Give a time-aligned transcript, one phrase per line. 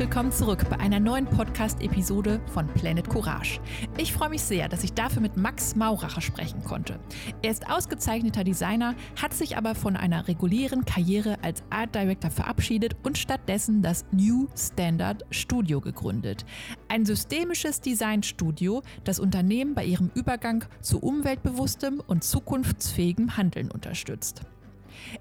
[0.00, 3.60] willkommen zurück bei einer neuen Podcast-Episode von Planet Courage.
[3.98, 6.98] Ich freue mich sehr, dass ich dafür mit Max Mauracher sprechen konnte.
[7.42, 12.96] Er ist ausgezeichneter Designer, hat sich aber von einer regulären Karriere als Art Director verabschiedet
[13.02, 16.46] und stattdessen das New Standard Studio gegründet.
[16.88, 24.46] Ein systemisches Designstudio, das Unternehmen bei ihrem Übergang zu umweltbewusstem und zukunftsfähigem Handeln unterstützt.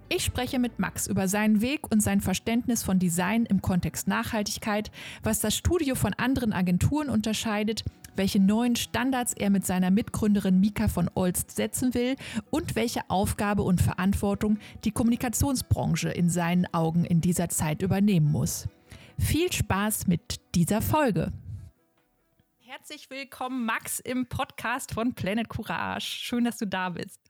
[0.09, 4.91] Ich spreche mit Max über seinen Weg und sein Verständnis von Design im Kontext Nachhaltigkeit,
[5.23, 7.83] was das Studio von anderen Agenturen unterscheidet,
[8.15, 12.15] welche neuen Standards er mit seiner Mitgründerin Mika von Olst setzen will
[12.49, 18.67] und welche Aufgabe und Verantwortung die Kommunikationsbranche in seinen Augen in dieser Zeit übernehmen muss.
[19.17, 21.31] Viel Spaß mit dieser Folge.
[22.59, 26.05] Herzlich willkommen, Max, im Podcast von Planet Courage.
[26.05, 27.28] Schön, dass du da bist.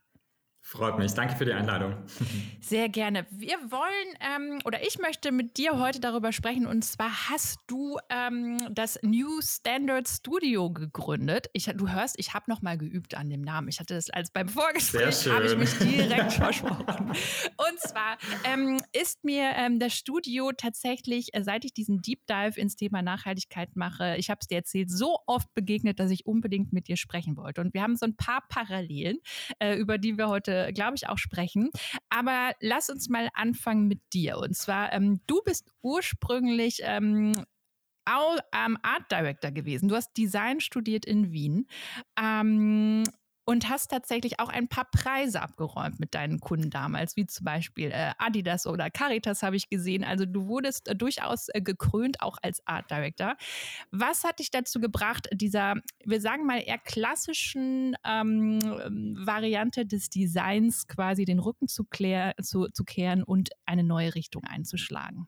[0.62, 1.14] Freut mich.
[1.14, 1.96] Danke für die Einladung.
[2.60, 3.26] Sehr gerne.
[3.30, 6.66] Wir wollen ähm, oder ich möchte mit dir heute darüber sprechen.
[6.66, 11.48] Und zwar hast du ähm, das New Standard Studio gegründet.
[11.54, 13.68] Ich, du hörst, ich habe noch mal geübt an dem Namen.
[13.68, 17.08] Ich hatte das als beim Vorgespräch habe ich mich direkt versprochen.
[17.08, 22.60] Und zwar ähm, ist mir ähm, das Studio tatsächlich, äh, seit ich diesen Deep Dive
[22.60, 26.72] ins Thema Nachhaltigkeit mache, ich habe es dir erzählt, so oft begegnet, dass ich unbedingt
[26.72, 27.60] mit dir sprechen wollte.
[27.62, 29.18] Und wir haben so ein paar Parallelen,
[29.58, 31.70] äh, über die wir heute glaube ich, auch sprechen.
[32.08, 34.38] Aber lass uns mal anfangen mit dir.
[34.38, 37.32] Und zwar, ähm, du bist ursprünglich ähm,
[38.52, 39.88] ähm, Art Director gewesen.
[39.88, 41.66] Du hast Design studiert in Wien.
[42.18, 43.04] Ähm,
[43.50, 47.90] und hast tatsächlich auch ein paar Preise abgeräumt mit deinen Kunden damals, wie zum Beispiel
[47.90, 50.04] äh, Adidas oder Caritas habe ich gesehen.
[50.04, 53.36] Also du wurdest äh, durchaus äh, gekrönt, auch als Art Director.
[53.90, 58.60] Was hat dich dazu gebracht, dieser, wir sagen mal, eher klassischen ähm,
[59.18, 64.44] Variante des Designs quasi den Rücken zu, klär, zu, zu kehren und eine neue Richtung
[64.44, 65.26] einzuschlagen?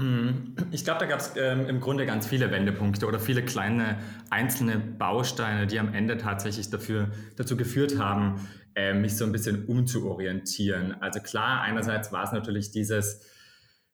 [0.00, 0.54] Mhm.
[0.70, 3.98] Ich glaube, da gab es ähm, im Grunde ganz viele Wendepunkte oder viele kleine
[4.30, 9.66] einzelne Bausteine, die am Ende tatsächlich dafür, dazu geführt haben, äh, mich so ein bisschen
[9.66, 10.94] umzuorientieren.
[11.02, 13.26] Also klar, einerseits war es natürlich dieses,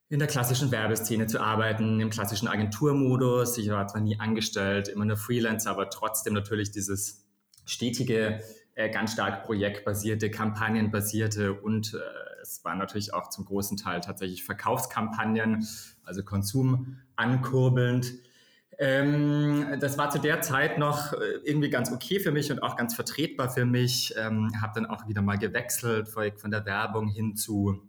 [0.08, 3.58] in der klassischen Werbeszene zu arbeiten, im klassischen Agenturmodus.
[3.58, 7.26] Ich war zwar nie angestellt, immer nur Freelancer, aber trotzdem natürlich dieses
[7.64, 8.40] stetige,
[8.76, 14.44] äh, ganz stark projektbasierte, kampagnenbasierte und äh, es waren natürlich auch zum großen Teil tatsächlich
[14.44, 15.66] Verkaufskampagnen,
[16.04, 18.12] also Konsum ankurbelnd.
[18.78, 22.76] Ähm, das war zu der Zeit noch äh, irgendwie ganz okay für mich und auch
[22.76, 24.14] ganz vertretbar für mich.
[24.18, 27.88] Ähm, habe dann auch wieder mal gewechselt von der Werbung hin zu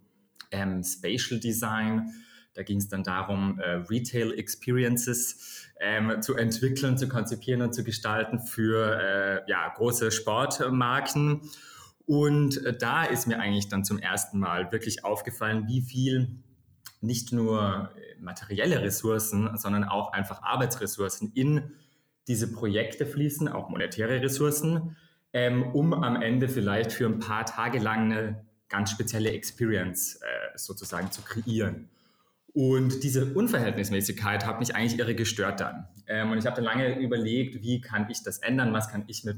[0.50, 2.10] ähm, Spatial Design.
[2.54, 7.84] Da ging es dann darum, äh, Retail Experiences ähm, zu entwickeln, zu konzipieren und zu
[7.84, 11.42] gestalten für äh, ja, große Sportmarken.
[12.08, 16.40] Und äh, da ist mir eigentlich dann zum ersten Mal wirklich aufgefallen, wie viel
[17.02, 21.70] nicht nur äh, materielle Ressourcen, sondern auch einfach Arbeitsressourcen in
[22.26, 24.96] diese Projekte fließen, auch monetäre Ressourcen,
[25.34, 30.56] ähm, um am Ende vielleicht für ein paar Tage lang eine ganz spezielle Experience äh,
[30.56, 31.90] sozusagen zu kreieren.
[32.54, 35.88] Und diese Unverhältnismäßigkeit hat mich eigentlich irre gestört dann.
[36.06, 39.24] Ähm, und ich habe dann lange überlegt, wie kann ich das ändern, was kann ich
[39.24, 39.36] mit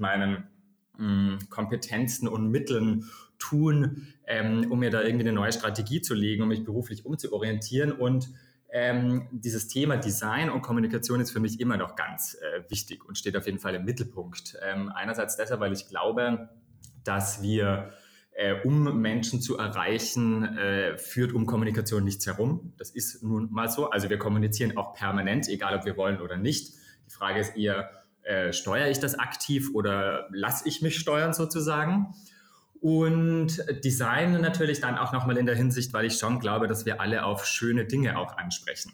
[1.01, 3.07] meinen Kompetenzen und Mitteln
[3.39, 7.93] tun, ähm, um mir da irgendwie eine neue Strategie zu legen, um mich beruflich umzuorientieren.
[7.93, 8.29] Und
[8.73, 13.19] ähm, dieses Thema Design und Kommunikation ist für mich immer noch ganz äh, wichtig und
[13.19, 14.57] steht auf jeden Fall im Mittelpunkt.
[14.63, 16.51] Ähm, einerseits deshalb, weil ich glaube,
[17.03, 17.91] dass wir,
[18.33, 22.75] äh, um Menschen zu erreichen, äh, führt um Kommunikation nichts herum.
[22.77, 23.91] Das ist nun mal so.
[23.91, 26.75] Also wir kommunizieren auch permanent, egal ob wir wollen oder nicht.
[27.07, 28.00] Die Frage ist eher,
[28.31, 32.15] äh, steuere ich das aktiv oder lasse ich mich steuern sozusagen?
[32.81, 37.01] Und Design natürlich dann auch nochmal in der Hinsicht, weil ich schon glaube, dass wir
[37.01, 38.93] alle auf schöne Dinge auch ansprechen.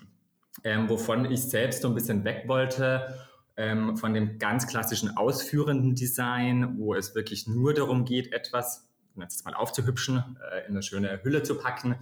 [0.64, 3.14] Ähm, wovon ich selbst so ein bisschen weg wollte,
[3.58, 9.44] ähm, von dem ganz klassischen ausführenden Design, wo es wirklich nur darum geht, etwas, jetzt
[9.44, 11.94] mal aufzuhübschen, äh, in eine schöne Hülle zu packen.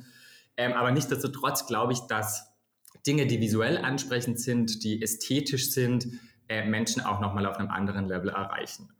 [0.57, 2.55] Ähm, aber nichtsdestotrotz glaube ich, dass
[3.09, 6.07] Dinge, die visuell ansprechend sind, die ästhetisch sind,
[6.49, 8.91] äh, Menschen auch nochmal auf einem anderen Level erreichen.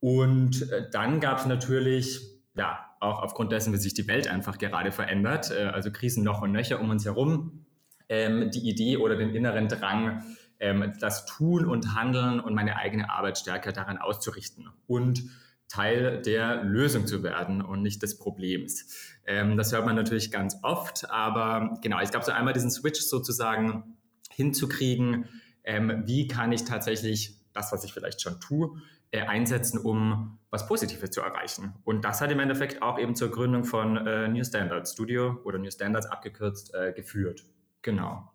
[0.00, 2.20] Und äh, dann gab es natürlich,
[2.54, 6.42] ja, auch aufgrund dessen, wie sich die Welt einfach gerade verändert, äh, also Krisen noch
[6.42, 7.64] und nöcher um uns herum,
[8.08, 10.22] ähm, die Idee oder den inneren Drang,
[10.58, 15.22] ähm, das Tun und Handeln und meine eigene Arbeit stärker daran auszurichten und
[15.68, 19.16] Teil der Lösung zu werden und nicht des Problems.
[19.24, 23.00] Ähm, das hört man natürlich ganz oft, aber genau, ich glaube, so einmal diesen Switch
[23.00, 23.96] sozusagen
[24.30, 25.28] hinzukriegen,
[25.64, 28.80] ähm, wie kann ich tatsächlich das, was ich vielleicht schon tue,
[29.10, 31.74] äh, einsetzen, um was Positives zu erreichen.
[31.84, 35.58] Und das hat im Endeffekt auch eben zur Gründung von äh, New Standards Studio oder
[35.58, 37.44] New Standards abgekürzt äh, geführt.
[37.82, 38.30] Genau.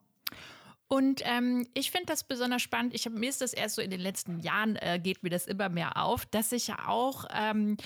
[0.87, 2.93] Und ähm, ich finde das besonders spannend.
[2.93, 5.47] Ich hab, mir ist das erst so in den letzten Jahren, äh, geht mir das
[5.47, 7.77] immer mehr auf, dass sich ja auch ähm,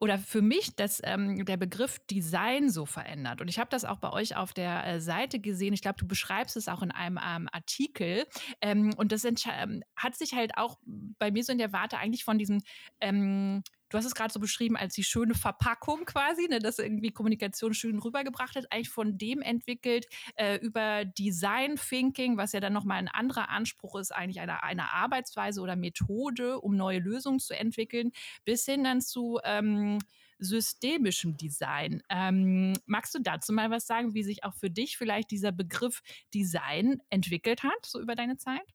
[0.00, 3.42] oder für mich, dass ähm, der Begriff Design so verändert.
[3.42, 5.74] Und ich habe das auch bei euch auf der äh, Seite gesehen.
[5.74, 8.24] Ich glaube, du beschreibst es auch in einem ähm, Artikel.
[8.62, 10.78] Ähm, und das ähm, hat sich halt auch
[11.18, 12.62] bei mir so in der Warte eigentlich von diesem
[13.00, 17.10] ähm, du hast es gerade so beschrieben als die schöne Verpackung quasi, ne, dass irgendwie
[17.10, 20.06] Kommunikation schön rübergebracht hat, eigentlich von dem entwickelt
[20.36, 24.92] äh, über Design Thinking, was ja dann nochmal ein anderer Anspruch ist, eigentlich eine, eine
[24.92, 28.12] Arbeitsweise oder Methode, um neue Lösungen zu entwickeln,
[28.44, 29.98] bis hin dann zu ähm,
[30.38, 32.02] systemischem Design.
[32.08, 36.02] Ähm, magst du dazu mal was sagen, wie sich auch für dich vielleicht dieser Begriff
[36.32, 38.74] Design entwickelt hat, so über deine Zeit?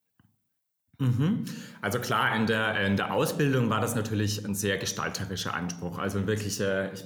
[0.98, 1.44] Mhm.
[1.80, 5.98] Also klar, in der, in der Ausbildung war das natürlich ein sehr gestalterischer Anspruch.
[5.98, 7.04] Also wirklich, äh, ich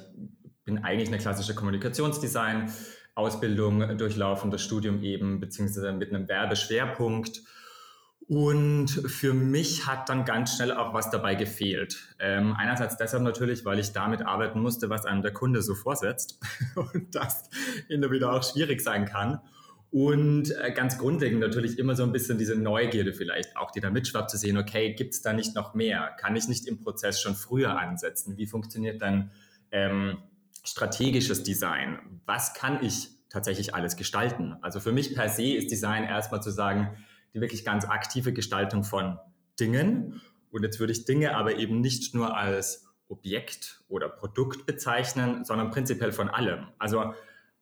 [0.64, 2.70] bin eigentlich eine klassische Kommunikationsdesign.
[3.14, 7.42] Ausbildung durchlaufen, das Studium eben, beziehungsweise mit einem Werbeschwerpunkt.
[8.26, 11.98] Und für mich hat dann ganz schnell auch was dabei gefehlt.
[12.20, 16.38] Ähm, einerseits deshalb natürlich, weil ich damit arbeiten musste, was einem der Kunde so vorsetzt
[16.76, 17.50] und das
[17.88, 19.40] in der wieder auch schwierig sein kann.
[19.90, 23.90] Und äh, ganz grundlegend natürlich immer so ein bisschen diese Neugierde vielleicht auch, die da
[23.90, 26.14] mitschwappt, zu sehen, okay, gibt es da nicht noch mehr?
[26.20, 28.36] Kann ich nicht im Prozess schon früher ansetzen?
[28.36, 29.32] Wie funktioniert dann
[29.72, 30.18] ähm,
[30.62, 31.98] strategisches Design?
[32.24, 34.54] Was kann ich tatsächlich alles gestalten?
[34.62, 36.96] Also für mich per se ist Design erstmal zu sagen,
[37.34, 39.18] die wirklich ganz aktive Gestaltung von
[39.58, 40.20] Dingen.
[40.52, 45.70] Und jetzt würde ich Dinge aber eben nicht nur als Objekt oder Produkt bezeichnen, sondern
[45.70, 46.68] prinzipiell von allem.
[46.78, 47.12] Also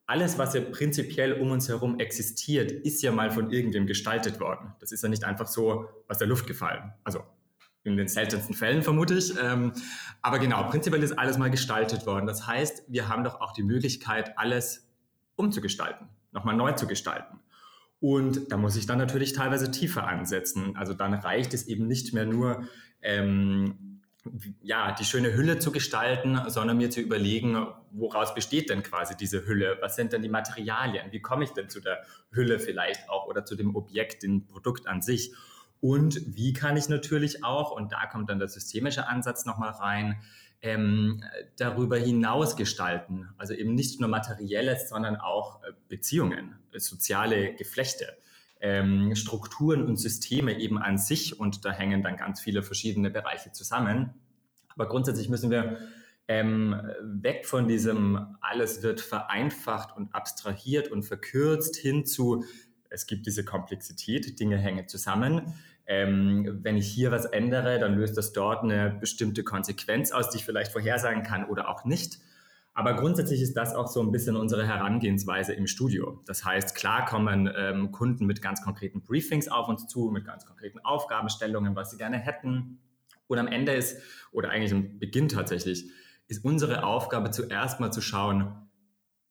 [0.08, 4.72] alles, was ja prinzipiell um uns herum existiert, ist ja mal von irgendwem gestaltet worden.
[4.80, 6.94] Das ist ja nicht einfach so aus der Luft gefallen.
[7.04, 7.20] Also
[7.84, 9.34] in den seltensten Fällen vermute ich.
[9.38, 9.74] Ähm,
[10.22, 12.26] aber genau, prinzipiell ist alles mal gestaltet worden.
[12.26, 14.88] Das heißt, wir haben doch auch die Möglichkeit, alles
[15.36, 17.40] umzugestalten, nochmal neu zu gestalten.
[18.00, 20.74] Und da muss ich dann natürlich teilweise tiefer ansetzen.
[20.74, 22.66] Also dann reicht es eben nicht mehr nur,
[23.02, 23.87] ähm,
[24.62, 29.46] ja, die schöne Hülle zu gestalten, sondern mir zu überlegen, woraus besteht denn quasi diese
[29.46, 29.78] Hülle?
[29.80, 31.10] Was sind denn die Materialien?
[31.10, 34.86] Wie komme ich denn zu der Hülle vielleicht auch oder zu dem Objekt, dem Produkt
[34.86, 35.32] an sich?
[35.80, 40.20] Und wie kann ich natürlich auch, und da kommt dann der systemische Ansatz nochmal rein,
[40.60, 41.22] ähm,
[41.56, 43.28] darüber hinaus gestalten.
[43.38, 48.16] Also eben nicht nur materielles, sondern auch äh, Beziehungen, soziale Geflechte
[48.60, 53.52] ähm, Strukturen und Systeme eben an sich und da hängen dann ganz viele verschiedene Bereiche
[53.52, 54.14] zusammen.
[54.74, 55.78] Aber grundsätzlich müssen wir
[56.28, 62.44] ähm, weg von diesem, alles wird vereinfacht und abstrahiert und verkürzt hin zu,
[62.90, 65.54] es gibt diese Komplexität, Dinge hängen zusammen.
[65.86, 70.38] Ähm, wenn ich hier was ändere, dann löst das dort eine bestimmte Konsequenz aus, die
[70.38, 72.18] ich vielleicht vorhersagen kann oder auch nicht.
[72.78, 76.22] Aber grundsätzlich ist das auch so ein bisschen unsere Herangehensweise im Studio.
[76.26, 80.46] Das heißt, klar kommen ähm, Kunden mit ganz konkreten Briefings auf uns zu, mit ganz
[80.46, 82.78] konkreten Aufgabenstellungen, was sie gerne hätten.
[83.26, 85.90] Und am Ende ist, oder eigentlich am Beginn tatsächlich,
[86.28, 88.54] ist unsere Aufgabe zuerst mal zu schauen,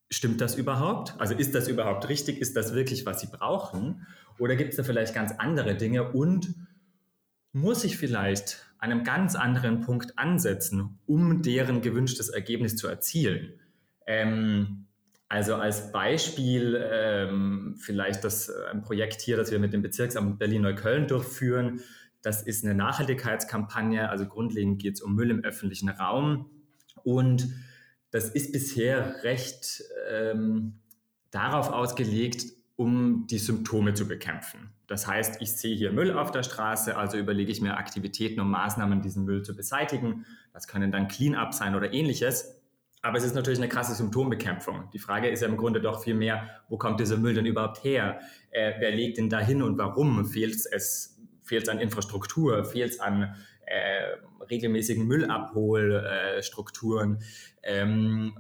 [0.09, 1.15] stimmt das überhaupt?
[1.17, 2.41] Also ist das überhaupt richtig?
[2.41, 4.05] Ist das wirklich, was sie brauchen?
[4.39, 6.11] Oder gibt es da vielleicht ganz andere Dinge?
[6.11, 6.53] Und
[7.53, 13.53] muss ich vielleicht an einem ganz anderen Punkt ansetzen, um deren gewünschtes Ergebnis zu erzielen.
[14.05, 14.87] Ähm,
[15.29, 20.39] also als Beispiel ähm, vielleicht das äh, ein Projekt hier, das wir mit dem Bezirksamt
[20.39, 21.81] Berlin-Neukölln durchführen.
[22.21, 24.09] Das ist eine Nachhaltigkeitskampagne.
[24.09, 26.49] Also grundlegend geht es um Müll im öffentlichen Raum.
[27.03, 27.49] Und
[28.11, 30.79] das ist bisher recht ähm,
[31.31, 34.69] darauf ausgelegt, um die Symptome zu bekämpfen.
[34.85, 38.49] Das heißt, ich sehe hier Müll auf der Straße, also überlege ich mir Aktivitäten und
[38.49, 40.25] Maßnahmen, diesen Müll zu beseitigen.
[40.53, 42.61] Das können dann Clean-up sein oder ähnliches.
[43.01, 44.89] Aber es ist natürlich eine krasse Symptombekämpfung.
[44.93, 47.83] Die Frage ist ja im Grunde doch viel mehr, wo kommt dieser Müll denn überhaupt
[47.83, 48.19] her?
[48.51, 50.25] Äh, wer legt denn dahin und warum?
[50.25, 52.63] Fehlt es, fehlt es an Infrastruktur?
[52.63, 54.17] Fehlt es an äh,
[54.49, 57.23] regelmäßigen Müllabholstrukturen?
[57.61, 58.37] Äh, ähm,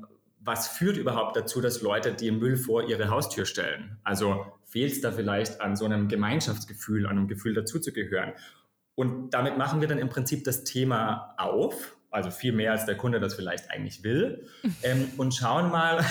[0.47, 3.99] was führt überhaupt dazu, dass Leute den Müll vor ihre Haustür stellen?
[4.03, 8.33] Also fehlt es da vielleicht an so einem Gemeinschaftsgefühl, an einem Gefühl dazuzugehören?
[8.95, 12.95] Und damit machen wir dann im Prinzip das Thema auf, also viel mehr als der
[12.95, 14.47] Kunde das vielleicht eigentlich will,
[14.83, 16.03] ähm, und schauen mal,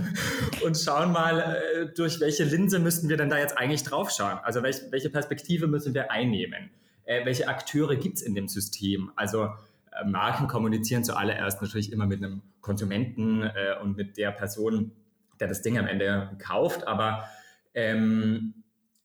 [0.64, 4.38] und schauen mal, äh, durch welche Linse müssten wir denn da jetzt eigentlich draufschauen?
[4.42, 6.70] Also welch, welche Perspektive müssen wir einnehmen?
[7.04, 9.12] Äh, welche Akteure gibt es in dem System?
[9.14, 9.50] Also
[10.04, 14.92] Marken kommunizieren zuallererst natürlich immer mit einem Konsumenten äh, und mit der Person,
[15.40, 16.86] der das Ding am Ende kauft.
[16.86, 17.24] Aber
[17.74, 18.54] ähm,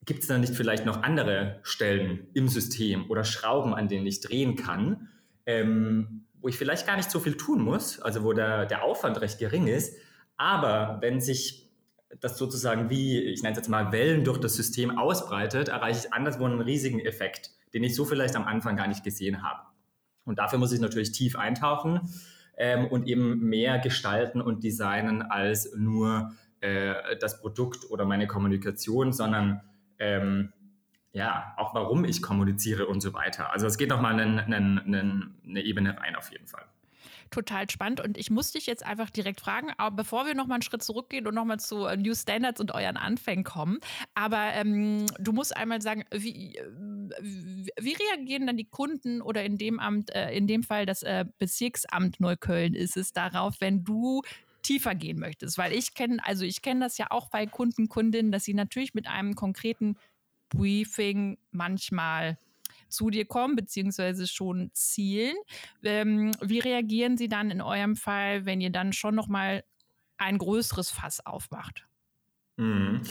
[0.05, 4.21] gibt es da nicht vielleicht noch andere Stellen im System oder Schrauben, an denen ich
[4.21, 5.09] drehen kann,
[5.45, 9.21] ähm, wo ich vielleicht gar nicht so viel tun muss, also wo der, der Aufwand
[9.21, 9.95] recht gering ist.
[10.37, 11.69] Aber wenn sich
[12.19, 16.13] das sozusagen wie, ich nenne es jetzt mal Wellen durch das System ausbreitet, erreiche ich
[16.13, 19.70] anderswo einen riesigen Effekt, den ich so vielleicht am Anfang gar nicht gesehen habe.
[20.25, 22.01] Und dafür muss ich natürlich tief eintauchen
[22.57, 29.13] ähm, und eben mehr gestalten und designen als nur äh, das Produkt oder meine Kommunikation,
[29.13, 29.61] sondern
[29.99, 30.53] ähm,
[31.13, 33.51] ja, auch warum ich kommuniziere und so weiter.
[33.51, 36.70] Also es geht nochmal eine, Ebene rein auf jeden Fall
[37.31, 38.01] total spannend.
[38.01, 41.25] Und ich muss dich jetzt einfach direkt fragen, aber bevor wir nochmal einen Schritt zurückgehen
[41.27, 43.79] und nochmal zu äh, New Standards und euren Anfängen kommen,
[44.13, 46.65] aber ähm, du musst einmal sagen, wie, äh,
[47.79, 51.25] wie reagieren dann die Kunden oder in dem Amt, äh, in dem Fall das äh,
[51.39, 54.21] Bezirksamt Neukölln ist es darauf, wenn du
[54.61, 58.31] tiefer gehen möchtest, weil ich kenne, also ich kenne das ja auch bei Kunden, Kundinnen,
[58.31, 59.97] dass sie natürlich mit einem konkreten
[60.49, 62.37] Briefing manchmal
[62.91, 65.35] zu dir kommen, beziehungsweise schon zielen.
[65.83, 69.63] Ähm, wie reagieren sie dann in eurem Fall, wenn ihr dann schon nochmal
[70.17, 71.87] ein größeres Fass aufmacht?
[72.57, 73.01] Mhm.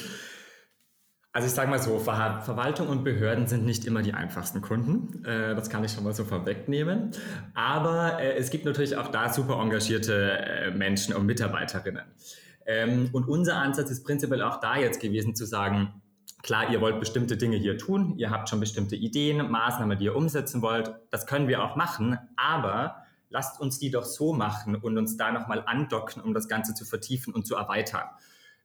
[1.33, 5.25] Also ich sage mal so, Ver Verwaltung und Behörden sind nicht immer die einfachsten Kunden.
[5.25, 7.13] Äh, das kann ich schon mal so vorwegnehmen.
[7.55, 12.05] Aber äh, es gibt natürlich auch da super engagierte äh, Menschen und Mitarbeiterinnen.
[12.67, 16.00] Ähm, und unser Ansatz ist prinzipiell auch da jetzt gewesen zu sagen,
[16.43, 20.17] Klar, ihr wollt bestimmte Dinge hier tun, ihr habt schon bestimmte Ideen, Maßnahmen, die ihr
[20.17, 20.95] umsetzen wollt.
[21.11, 25.33] Das können wir auch machen, aber lasst uns die doch so machen und uns da
[25.33, 28.09] nochmal andocken, um das Ganze zu vertiefen und zu erweitern.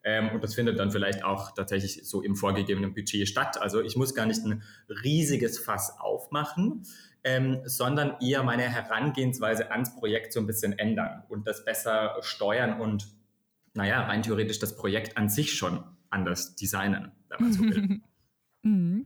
[0.03, 3.61] Ähm, und das findet dann vielleicht auch tatsächlich so im vorgegebenen Budget statt.
[3.61, 4.63] Also ich muss gar nicht ein
[5.03, 6.83] riesiges Fass aufmachen,
[7.23, 12.79] ähm, sondern eher meine Herangehensweise ans Projekt so ein bisschen ändern und das besser steuern
[12.79, 13.07] und,
[13.73, 15.83] naja, rein theoretisch das Projekt an sich schon
[16.15, 17.63] anders designen, wenn man so
[18.63, 19.05] mhm.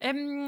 [0.00, 0.46] ähm,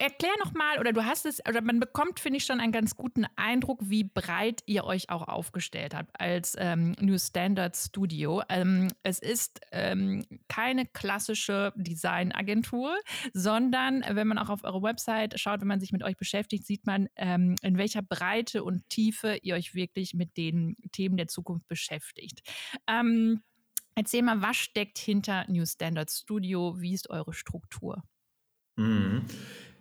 [0.00, 2.96] erklär noch mal, oder du hast es, oder man bekommt, finde ich, schon einen ganz
[2.96, 8.42] guten Eindruck, wie breit ihr euch auch aufgestellt habt als ähm, New Standard Studio.
[8.48, 12.96] Ähm, es ist ähm, keine klassische Designagentur,
[13.34, 16.86] sondern wenn man auch auf eure Website schaut, wenn man sich mit euch beschäftigt, sieht
[16.86, 21.68] man, ähm, in welcher Breite und Tiefe ihr euch wirklich mit den Themen der Zukunft
[21.68, 22.40] beschäftigt.
[22.86, 23.42] Ähm,
[24.00, 26.74] Erzähl mal, was steckt hinter New Standard Studio?
[26.80, 28.02] Wie ist eure Struktur?
[28.76, 29.26] Mhm.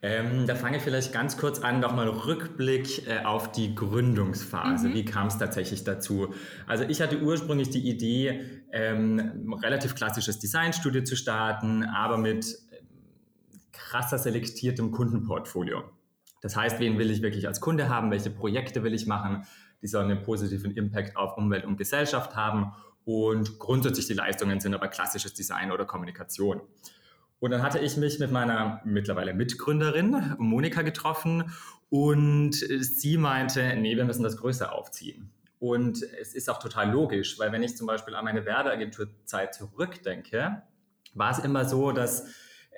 [0.01, 4.89] Ähm, da fange ich vielleicht ganz kurz an, nochmal Rückblick äh, auf die Gründungsphase.
[4.89, 4.93] Mhm.
[4.93, 6.33] Wie kam es tatsächlich dazu?
[6.67, 8.41] Also ich hatte ursprünglich die Idee,
[8.73, 12.81] ähm, relativ klassisches Designstudio zu starten, aber mit äh,
[13.71, 15.83] krasser selektiertem Kundenportfolio.
[16.41, 18.11] Das heißt, wen will ich wirklich als Kunde haben?
[18.11, 19.45] Welche Projekte will ich machen?
[19.81, 22.73] Die sollen einen positiven Impact auf Umwelt und Gesellschaft haben
[23.09, 26.61] und grundsätzlich die Leistungen sind aber klassisches Design oder Kommunikation.
[27.39, 31.51] Und dann hatte ich mich mit meiner mittlerweile Mitgründerin Monika getroffen
[31.89, 35.31] und sie meinte, nee, wir müssen das größer aufziehen.
[35.57, 40.61] Und es ist auch total logisch, weil wenn ich zum Beispiel an meine Werbeagenturzeit zurückdenke,
[41.15, 42.27] war es immer so, dass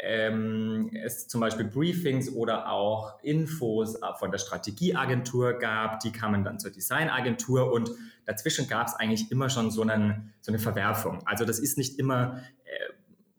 [0.01, 6.59] ähm, es zum Beispiel Briefings oder auch Infos von der Strategieagentur gab, die kamen dann
[6.59, 7.91] zur Designagentur und
[8.25, 11.21] dazwischen gab es eigentlich immer schon so, einen, so, eine Verwerfung.
[11.25, 12.93] Also das ist nicht immer, äh,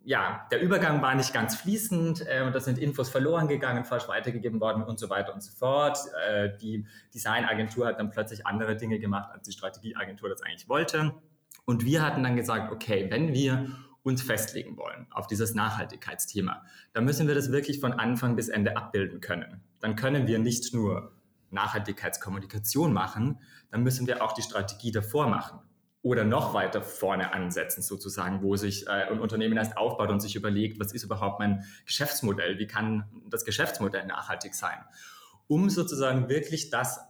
[0.04, 4.60] ja, der Übergang war nicht ganz fließend, äh, da sind Infos verloren gegangen, falsch weitergegeben
[4.60, 5.98] worden und so weiter und so fort.
[6.28, 11.14] Äh, die Designagentur hat dann plötzlich andere Dinge gemacht, als die Strategieagentur das eigentlich wollte.
[11.64, 13.68] Und wir hatten dann gesagt, okay, wenn wir
[14.02, 18.76] uns festlegen wollen auf dieses Nachhaltigkeitsthema, dann müssen wir das wirklich von Anfang bis Ende
[18.76, 19.60] abbilden können.
[19.80, 21.12] Dann können wir nicht nur
[21.50, 23.38] Nachhaltigkeitskommunikation machen,
[23.70, 25.60] dann müssen wir auch die Strategie davor machen
[26.02, 30.34] oder noch weiter vorne ansetzen, sozusagen, wo sich äh, ein Unternehmen erst aufbaut und sich
[30.34, 34.78] überlegt, was ist überhaupt mein Geschäftsmodell, wie kann das Geschäftsmodell nachhaltig sein,
[35.46, 37.00] um sozusagen wirklich das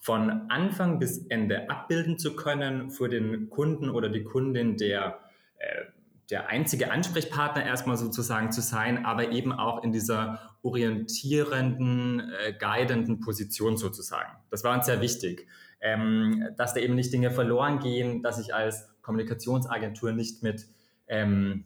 [0.00, 5.20] von Anfang bis Ende abbilden zu können für den Kunden oder die Kundin, der
[5.58, 5.84] äh,
[6.30, 13.20] der einzige Ansprechpartner erstmal sozusagen zu sein, aber eben auch in dieser orientierenden, äh, guidenden
[13.20, 14.30] Position sozusagen.
[14.50, 15.48] Das war uns sehr wichtig,
[15.80, 20.66] ähm, dass da eben nicht Dinge verloren gehen, dass ich als Kommunikationsagentur nicht mit
[21.08, 21.64] ähm,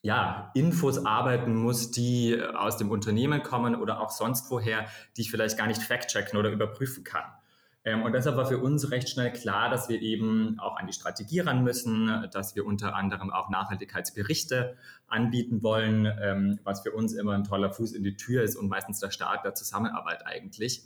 [0.00, 5.30] ja, Infos arbeiten muss, die aus dem Unternehmen kommen oder auch sonst woher, die ich
[5.30, 7.24] vielleicht gar nicht fact-checken oder überprüfen kann.
[7.84, 10.92] Ähm, und deshalb war für uns recht schnell klar, dass wir eben auch an die
[10.92, 14.76] Strategie ran müssen, dass wir unter anderem auch Nachhaltigkeitsberichte
[15.08, 18.68] anbieten wollen, ähm, was für uns immer ein toller Fuß in die Tür ist und
[18.68, 20.84] meistens der Start der Zusammenarbeit eigentlich,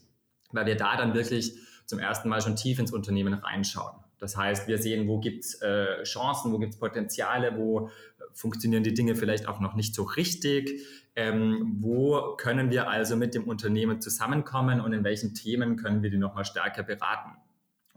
[0.52, 4.05] weil wir da dann wirklich zum ersten Mal schon tief ins Unternehmen reinschauen.
[4.18, 7.90] Das heißt, wir sehen, wo gibt es äh, Chancen, wo gibt es Potenziale, wo
[8.32, 10.82] funktionieren die Dinge vielleicht auch noch nicht so richtig.
[11.14, 16.10] Ähm, wo können wir also mit dem Unternehmen zusammenkommen und in welchen Themen können wir
[16.10, 17.32] die nochmal stärker beraten?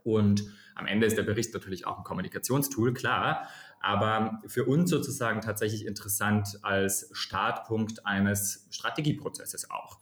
[0.03, 0.43] Und
[0.75, 3.47] am Ende ist der Bericht natürlich auch ein Kommunikationstool, klar.
[3.81, 9.99] aber für uns sozusagen tatsächlich interessant als Startpunkt eines Strategieprozesses auch.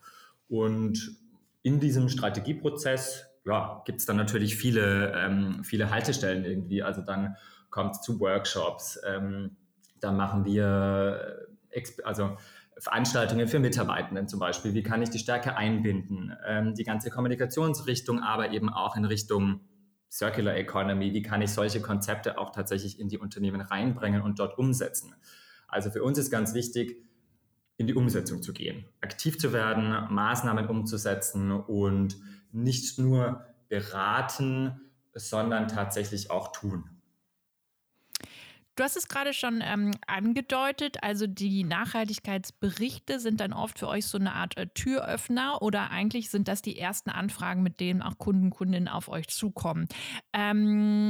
[0.47, 1.17] Und
[1.63, 6.83] in diesem Strategieprozess ja, gibt es dann natürlich viele, ähm, viele Haltestellen irgendwie.
[6.83, 7.37] Also dann
[7.69, 9.55] kommt es zu Workshops, ähm,
[9.99, 12.37] dann machen wir äh, also
[12.77, 14.73] Veranstaltungen für Mitarbeitenden zum Beispiel.
[14.73, 16.35] Wie kann ich die Stärke einbinden?
[16.45, 19.61] Ähm, die ganze Kommunikationsrichtung, aber eben auch in Richtung
[20.11, 21.13] Circular Economy.
[21.13, 25.15] Wie kann ich solche Konzepte auch tatsächlich in die Unternehmen reinbringen und dort umsetzen?
[25.67, 27.03] Also für uns ist ganz wichtig,
[27.77, 32.17] in die Umsetzung zu gehen, aktiv zu werden, Maßnahmen umzusetzen und
[32.51, 34.81] nicht nur beraten,
[35.13, 36.89] sondern tatsächlich auch tun.
[38.77, 44.05] Du hast es gerade schon ähm, angedeutet, also die Nachhaltigkeitsberichte sind dann oft für euch
[44.05, 48.19] so eine Art äh, Türöffner oder eigentlich sind das die ersten Anfragen, mit denen auch
[48.19, 49.87] Kunden, Kundinnen auf euch zukommen.
[50.31, 51.09] Ähm,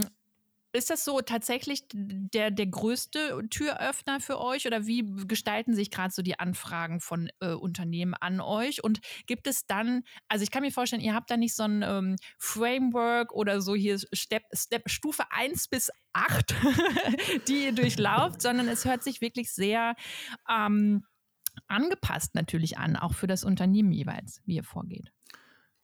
[0.73, 6.13] ist das so tatsächlich der, der größte Türöffner für euch oder wie gestalten sich gerade
[6.13, 8.83] so die Anfragen von äh, Unternehmen an euch?
[8.83, 11.83] Und gibt es dann, also ich kann mir vorstellen, ihr habt da nicht so ein
[11.83, 16.55] ähm, Framework oder so hier Step, Step, Stufe 1 bis 8,
[17.47, 19.95] die ihr durchlauft, sondern es hört sich wirklich sehr
[20.49, 21.03] ähm,
[21.67, 25.11] angepasst natürlich an, auch für das Unternehmen jeweils, wie ihr vorgeht.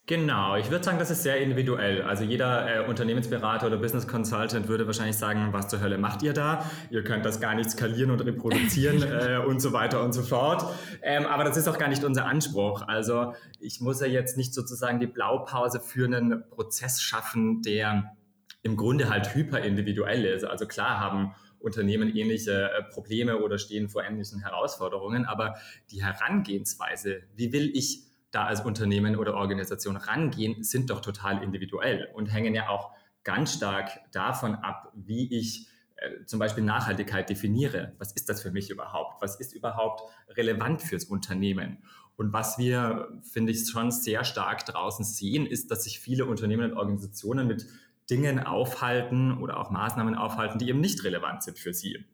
[0.05, 2.01] Genau, ich würde sagen, das ist sehr individuell.
[2.01, 6.33] Also jeder äh, Unternehmensberater oder Business Consultant würde wahrscheinlich sagen, was zur Hölle macht ihr
[6.33, 6.69] da?
[6.89, 10.65] Ihr könnt das gar nicht skalieren und reproduzieren äh, und so weiter und so fort.
[11.01, 12.81] Ähm, aber das ist auch gar nicht unser Anspruch.
[12.85, 18.17] Also ich muss ja jetzt nicht sozusagen die Blaupause für einen Prozess schaffen, der
[18.61, 20.43] im Grunde halt hyperindividuell ist.
[20.43, 25.55] Also klar haben Unternehmen ähnliche äh, Probleme oder stehen vor ähnlichen Herausforderungen, aber
[25.91, 32.09] die Herangehensweise, wie will ich da als Unternehmen oder Organisation rangehen, sind doch total individuell
[32.13, 32.91] und hängen ja auch
[33.23, 37.93] ganz stark davon ab, wie ich äh, zum Beispiel Nachhaltigkeit definiere.
[37.99, 39.21] Was ist das für mich überhaupt?
[39.21, 41.83] Was ist überhaupt relevant fürs Unternehmen?
[42.15, 46.71] Und was wir, finde ich, schon sehr stark draußen sehen, ist, dass sich viele Unternehmen
[46.71, 47.65] und Organisationen mit
[48.09, 52.05] Dingen aufhalten oder auch Maßnahmen aufhalten, die eben nicht relevant sind für sie.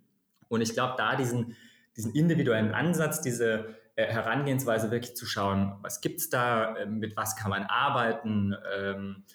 [0.47, 1.55] Und ich glaube, da diesen,
[1.97, 7.17] diesen individuellen Ansatz, diese äh, Herangehensweise wirklich zu schauen, was gibt es da, ähm, mit
[7.17, 9.25] was kann man arbeiten ähm,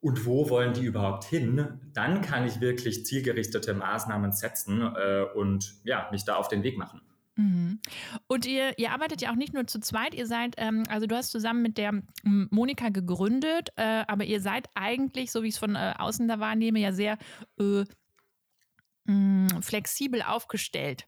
[0.00, 5.74] und wo wollen die überhaupt hin, dann kann ich wirklich zielgerichtete Maßnahmen setzen äh, und
[5.84, 7.02] ja, mich da auf den Weg machen.
[7.36, 7.78] Mhm.
[8.26, 11.14] Und ihr, ihr arbeitet ja auch nicht nur zu zweit, ihr seid, ähm, also du
[11.14, 11.92] hast zusammen mit der
[12.24, 16.40] Monika gegründet, äh, aber ihr seid eigentlich, so wie ich es von äh, außen da
[16.40, 17.18] wahrnehme, ja sehr
[19.04, 21.06] mh, flexibel aufgestellt.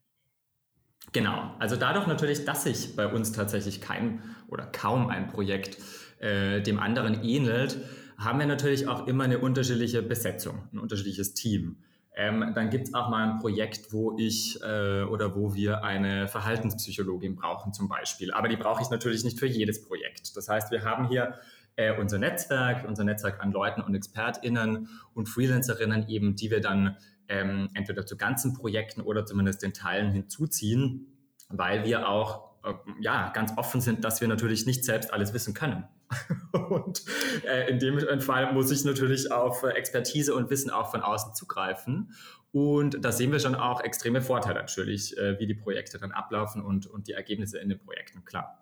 [1.11, 5.79] Genau, also dadurch natürlich, dass sich bei uns tatsächlich kein oder kaum ein Projekt
[6.21, 7.79] äh, dem anderen ähnelt,
[8.17, 11.79] haben wir natürlich auch immer eine unterschiedliche Besetzung, ein unterschiedliches Team.
[12.15, 16.29] Ähm, dann gibt es auch mal ein Projekt, wo ich äh, oder wo wir eine
[16.29, 18.33] Verhaltenspsychologin brauchen zum Beispiel.
[18.33, 20.37] Aber die brauche ich natürlich nicht für jedes Projekt.
[20.37, 21.35] Das heißt, wir haben hier
[21.77, 26.97] äh, unser Netzwerk, unser Netzwerk an Leuten und ExpertInnen und Freelancerinnen eben, die wir dann
[27.33, 31.07] ähm, entweder zu ganzen Projekten oder zumindest den Teilen hinzuziehen,
[31.49, 35.55] weil wir auch äh, ja, ganz offen sind, dass wir natürlich nicht selbst alles wissen
[35.55, 35.85] können.
[36.53, 37.03] und
[37.47, 42.12] äh, in dem Fall muss ich natürlich auf Expertise und Wissen auch von außen zugreifen.
[42.53, 46.61] Und da sehen wir schon auch extreme Vorteile natürlich, äh, wie die Projekte dann ablaufen
[46.61, 48.62] und, und die Ergebnisse in den Projekten, klar.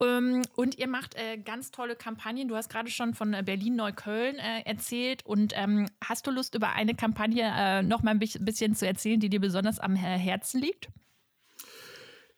[0.00, 2.48] Ähm, und ihr macht äh, ganz tolle Kampagnen.
[2.48, 5.24] Du hast gerade schon von äh, Berlin-Neukölln äh, erzählt.
[5.24, 9.20] Und ähm, hast du Lust, über eine Kampagne äh, noch mal ein bisschen zu erzählen,
[9.20, 10.88] die dir besonders am Herzen liegt?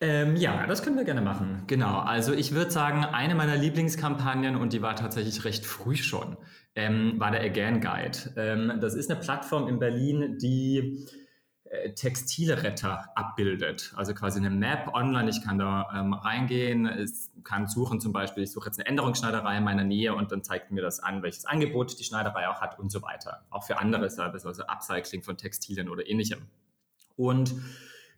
[0.01, 1.63] Ähm, ja, das können wir gerne machen.
[1.67, 1.99] Genau.
[1.99, 6.37] Also ich würde sagen, eine meiner Lieblingskampagnen, und die war tatsächlich recht früh schon,
[6.75, 8.33] ähm, war der Again Guide.
[8.35, 11.05] Ähm, das ist eine Plattform in Berlin, die
[11.83, 13.93] äh, Textilretter abbildet.
[13.95, 15.29] Also quasi eine Map online.
[15.29, 19.57] Ich kann da ähm, reingehen, ich kann suchen zum Beispiel, ich suche jetzt eine Änderungsschneiderei
[19.57, 22.79] in meiner Nähe und dann zeigt mir das an, welches Angebot die Schneiderei auch hat
[22.79, 23.45] und so weiter.
[23.49, 26.39] Auch für andere Services, also Upcycling von Textilien oder ähnlichem.
[27.15, 27.53] Und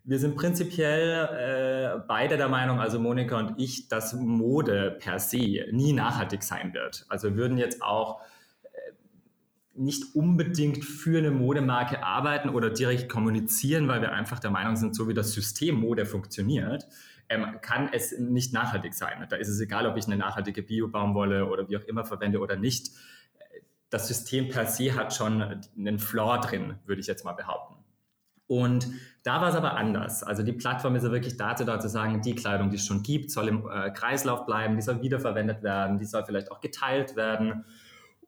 [0.04, 5.66] wir sind prinzipiell äh, beide der Meinung, also Monika und ich, dass Mode per se
[5.70, 7.04] nie nachhaltig sein wird.
[7.08, 8.22] Also würden jetzt auch
[9.78, 14.94] nicht unbedingt für eine Modemarke arbeiten oder direkt kommunizieren, weil wir einfach der Meinung sind,
[14.94, 16.86] so wie das System Mode funktioniert,
[17.28, 19.26] ähm, kann es nicht nachhaltig sein.
[19.28, 22.56] Da ist es egal, ob ich eine nachhaltige Bio-Baumwolle oder wie auch immer verwende oder
[22.56, 22.90] nicht.
[23.90, 27.78] Das System per se hat schon einen Flaw drin, würde ich jetzt mal behaupten.
[28.46, 28.88] Und
[29.24, 30.22] da war es aber anders.
[30.22, 33.02] Also die Plattform ist ja wirklich dazu da zu sagen, die Kleidung, die es schon
[33.02, 37.14] gibt, soll im äh, Kreislauf bleiben, die soll wiederverwendet werden, die soll vielleicht auch geteilt
[37.14, 37.66] werden.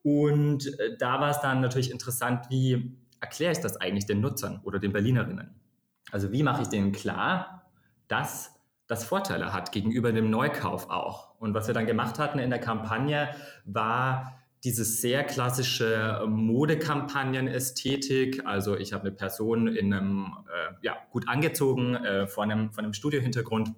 [0.03, 4.61] Und äh, da war es dann natürlich interessant, wie erkläre ich das eigentlich den Nutzern
[4.65, 5.55] oder den Berlinerinnen?
[6.11, 7.71] Also wie mache ich denen klar,
[8.09, 8.55] dass
[8.87, 11.39] das Vorteile hat gegenüber dem Neukauf auch?
[11.39, 13.35] Und was wir dann gemacht hatten in der Kampagne
[13.65, 18.45] war diese sehr klassische Modekampagnen-Ästhetik.
[18.45, 22.85] Also ich habe eine Person in einem, äh, ja, gut angezogen, äh, vor einem, von
[22.85, 23.73] einem Studiohintergrund,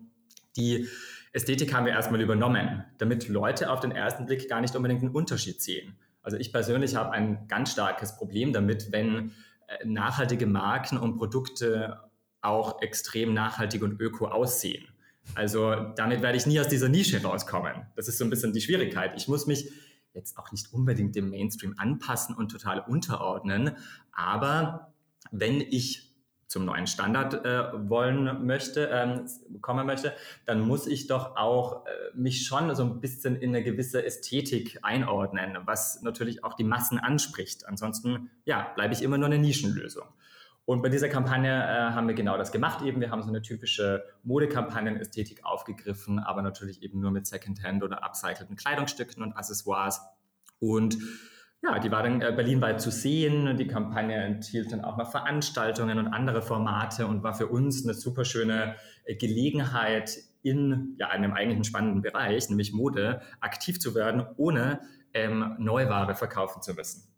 [0.56, 0.88] die
[1.32, 5.14] Ästhetik haben wir erstmal übernommen, damit Leute auf den ersten Blick gar nicht unbedingt einen
[5.14, 5.96] Unterschied sehen.
[6.22, 9.32] Also ich persönlich habe ein ganz starkes Problem damit, wenn
[9.66, 12.00] äh, nachhaltige Marken und Produkte
[12.40, 14.86] auch extrem nachhaltig und öko aussehen.
[15.34, 17.86] Also damit werde ich nie aus dieser Nische rauskommen.
[17.96, 19.12] Das ist so ein bisschen die Schwierigkeit.
[19.16, 19.70] Ich muss mich
[20.14, 23.76] jetzt auch nicht unbedingt dem Mainstream anpassen und total unterordnen,
[24.12, 24.92] aber
[25.30, 26.11] wenn ich
[26.52, 29.26] zum neuen Standard äh, wollen möchte, ähm,
[29.62, 30.12] kommen möchte,
[30.44, 34.78] dann muss ich doch auch äh, mich schon so ein bisschen in eine gewisse Ästhetik
[34.82, 37.66] einordnen, was natürlich auch die Massen anspricht.
[37.66, 40.04] Ansonsten, ja, bleibe ich immer nur eine Nischenlösung.
[40.64, 43.00] Und bei dieser Kampagne äh, haben wir genau das gemacht eben.
[43.00, 48.56] Wir haben so eine typische Modekampagnenästhetik aufgegriffen, aber natürlich eben nur mit Secondhand oder upcycleten
[48.56, 50.02] Kleidungsstücken und Accessoires.
[50.60, 50.98] Und
[51.62, 53.56] ja, die war dann äh, berlinweit zu sehen.
[53.56, 57.94] Die Kampagne enthielt dann auch noch Veranstaltungen und andere Formate und war für uns eine
[57.94, 64.26] super schöne äh, Gelegenheit, in ja, einem eigentlichen spannenden Bereich, nämlich Mode, aktiv zu werden,
[64.36, 64.80] ohne
[65.14, 67.08] ähm, Neuware verkaufen zu müssen.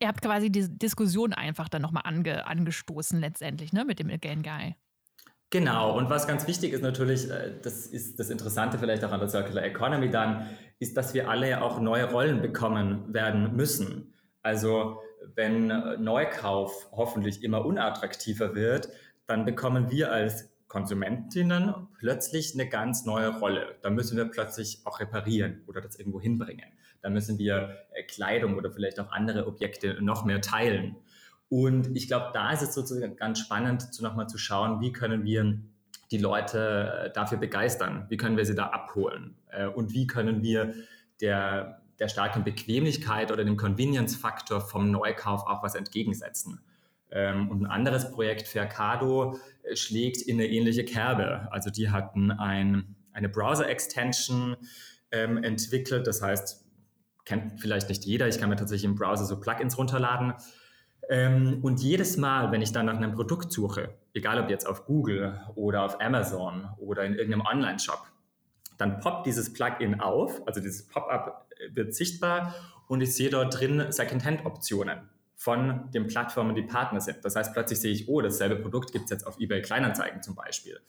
[0.00, 4.42] Ihr habt quasi die Diskussion einfach dann nochmal ange, angestoßen letztendlich, ne, mit dem Again
[4.42, 4.74] Guy.
[5.50, 9.20] Genau, und was ganz wichtig ist natürlich, äh, das ist das Interessante vielleicht auch an
[9.20, 14.14] der Circular Economy dann, ist, dass wir alle ja auch neue Rollen bekommen werden müssen.
[14.42, 15.00] Also
[15.34, 15.68] wenn
[16.02, 18.90] Neukauf hoffentlich immer unattraktiver wird,
[19.26, 23.76] dann bekommen wir als Konsumentinnen plötzlich eine ganz neue Rolle.
[23.82, 26.66] Da müssen wir plötzlich auch reparieren oder das irgendwo hinbringen.
[27.02, 30.96] Da müssen wir äh, Kleidung oder vielleicht auch andere Objekte noch mehr teilen.
[31.48, 35.24] Und ich glaube, da ist es sozusagen ganz spannend, zu nochmal zu schauen, wie können
[35.24, 35.58] wir
[36.10, 38.06] die Leute äh, dafür begeistern?
[38.08, 39.36] Wie können wir sie da abholen?
[39.50, 40.74] Äh, und wie können wir
[41.20, 46.60] der, der starken Bequemlichkeit oder dem Convenience-Faktor vom Neukauf auch was entgegensetzen?
[47.10, 51.48] Ähm, und ein anderes Projekt, Faircado, äh, schlägt in eine ähnliche Kerbe.
[51.52, 54.56] Also die hatten ein, eine Browser-Extension
[55.12, 56.08] ähm, entwickelt.
[56.08, 56.64] Das heißt,
[57.24, 60.34] kennt vielleicht nicht jeder, ich kann mir tatsächlich im Browser so Plugins runterladen
[61.08, 65.40] und jedes Mal, wenn ich dann nach einem Produkt suche, egal ob jetzt auf Google
[65.54, 68.02] oder auf Amazon oder in irgendeinem Online-Shop,
[68.76, 72.54] dann poppt dieses Plugin auf, also dieses Pop-up wird sichtbar
[72.88, 77.24] und ich sehe dort drin Second-Hand-Optionen von den Plattformen, die Partner sind.
[77.24, 80.34] Das heißt, plötzlich sehe ich, oh, dasselbe Produkt gibt es jetzt auf eBay Kleinanzeigen zum
[80.34, 80.80] Beispiel.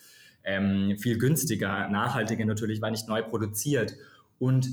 [0.43, 3.95] Ähm, viel günstiger, nachhaltiger natürlich, weil nicht neu produziert.
[4.39, 4.69] Und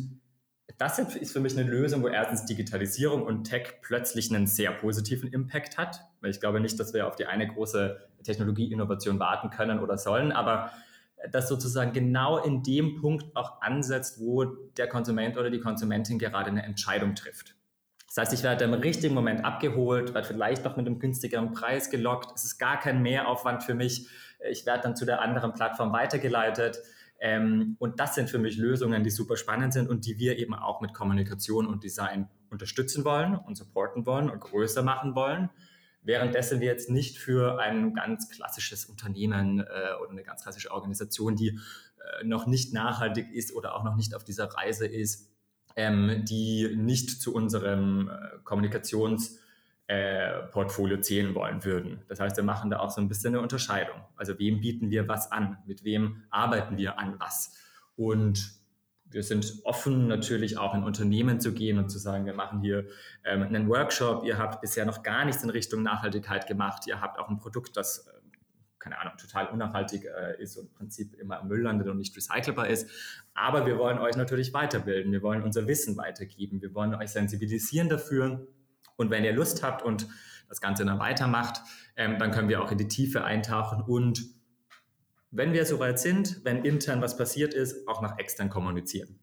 [0.79, 5.31] das ist für mich eine Lösung, wo erstens Digitalisierung und Tech plötzlich einen sehr positiven
[5.31, 9.79] Impact hat, weil ich glaube nicht, dass wir auf die eine große Technologieinnovation warten können
[9.79, 10.71] oder sollen, aber
[11.31, 16.51] das sozusagen genau in dem Punkt auch ansetzt, wo der Konsument oder die Konsumentin gerade
[16.51, 17.55] eine Entscheidung trifft.
[18.15, 21.91] Das heißt, ich werde im richtigen Moment abgeholt, werde vielleicht noch mit einem günstigeren Preis
[21.91, 22.33] gelockt.
[22.37, 24.09] Es ist gar kein Mehraufwand für mich.
[24.51, 26.79] Ich werde dann zu der anderen Plattform weitergeleitet.
[27.25, 30.53] Ähm, und das sind für mich Lösungen, die super spannend sind und die wir eben
[30.53, 35.49] auch mit Kommunikation und Design unterstützen wollen und supporten wollen und größer machen wollen.
[36.03, 39.65] Währenddessen wir jetzt nicht für ein ganz klassisches Unternehmen äh,
[40.03, 41.49] oder eine ganz klassische Organisation, die
[42.19, 45.33] äh, noch nicht nachhaltig ist oder auch noch nicht auf dieser Reise ist,
[45.77, 49.39] ähm, die nicht zu unserem äh, Kommunikations-
[49.87, 52.03] äh, Portfolio zählen wollen würden.
[52.09, 53.97] Das heißt, wir machen da auch so ein bisschen eine Unterscheidung.
[54.17, 55.59] Also wem bieten wir was an?
[55.67, 57.55] Mit wem arbeiten wir an was?
[57.97, 58.65] Und
[59.15, 62.89] wir sind offen, natürlich auch in Unternehmen zu gehen und zu sagen, wir machen hier
[63.25, 64.25] ähm, einen Workshop.
[64.25, 66.87] Ihr habt bisher noch gar nichts in Richtung Nachhaltigkeit gemacht.
[66.87, 68.11] Ihr habt auch ein Produkt, das, äh,
[68.79, 72.17] keine Ahnung, total unnachhaltig äh, ist und im Prinzip immer im Müll landet und nicht
[72.17, 72.91] recycelbar ist.
[73.35, 75.13] Aber wir wollen euch natürlich weiterbilden.
[75.13, 76.61] Wir wollen unser Wissen weitergeben.
[76.61, 78.47] Wir wollen euch sensibilisieren dafür,
[78.97, 80.07] und wenn ihr Lust habt und
[80.49, 81.61] das Ganze dann weitermacht,
[81.97, 84.23] ähm, dann können wir auch in die Tiefe eintauchen und
[85.31, 89.19] wenn wir soweit sind, wenn intern was passiert ist, auch nach extern kommunizieren.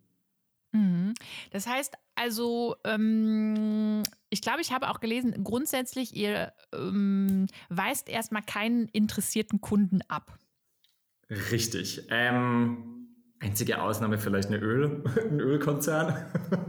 [0.74, 1.14] Mhm.
[1.52, 8.44] Das heißt also, ähm, ich glaube, ich habe auch gelesen, grundsätzlich, ihr ähm, weist erstmal
[8.44, 10.38] keinen interessierten Kunden ab.
[11.30, 12.06] Richtig.
[12.10, 13.01] Ähm,
[13.42, 16.16] Einzige Ausnahme vielleicht eine Öl, ein Ölkonzern.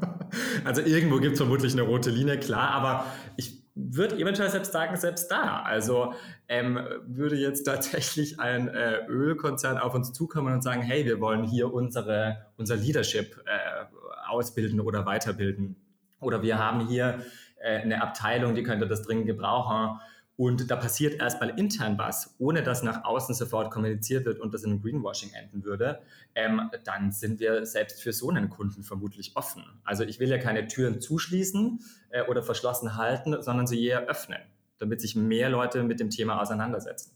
[0.65, 3.07] also irgendwo gibt es vermutlich eine rote Linie, klar, aber
[3.37, 5.63] ich würde eventuell selbst sagen, selbst da.
[5.63, 6.15] Also
[6.49, 11.45] ähm, würde jetzt tatsächlich ein äh, Ölkonzern auf uns zukommen und sagen, hey, wir wollen
[11.45, 13.85] hier unsere, unser Leadership äh,
[14.29, 15.77] ausbilden oder weiterbilden.
[16.21, 17.21] Oder wir haben hier
[17.61, 19.99] äh, eine Abteilung, die könnte das dringend gebrauchen.
[20.37, 24.65] Und da passiert erstmal intern was, ohne dass nach außen sofort kommuniziert wird und das
[24.65, 26.01] in Greenwashing enden würde,
[26.35, 29.65] ähm, dann sind wir selbst für so einen Kunden vermutlich offen.
[29.85, 34.41] Also ich will ja keine Türen zuschließen äh, oder verschlossen halten, sondern sie eher öffnen,
[34.79, 37.13] damit sich mehr Leute mit dem Thema auseinandersetzen.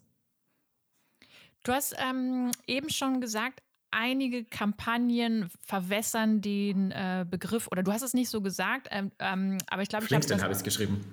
[1.64, 8.02] Du hast ähm, eben schon gesagt, einige Kampagnen verwässern den äh, Begriff, oder du hast
[8.02, 11.04] es nicht so gesagt, ähm, ähm, aber ich glaube, ich habe habe ich es geschrieben.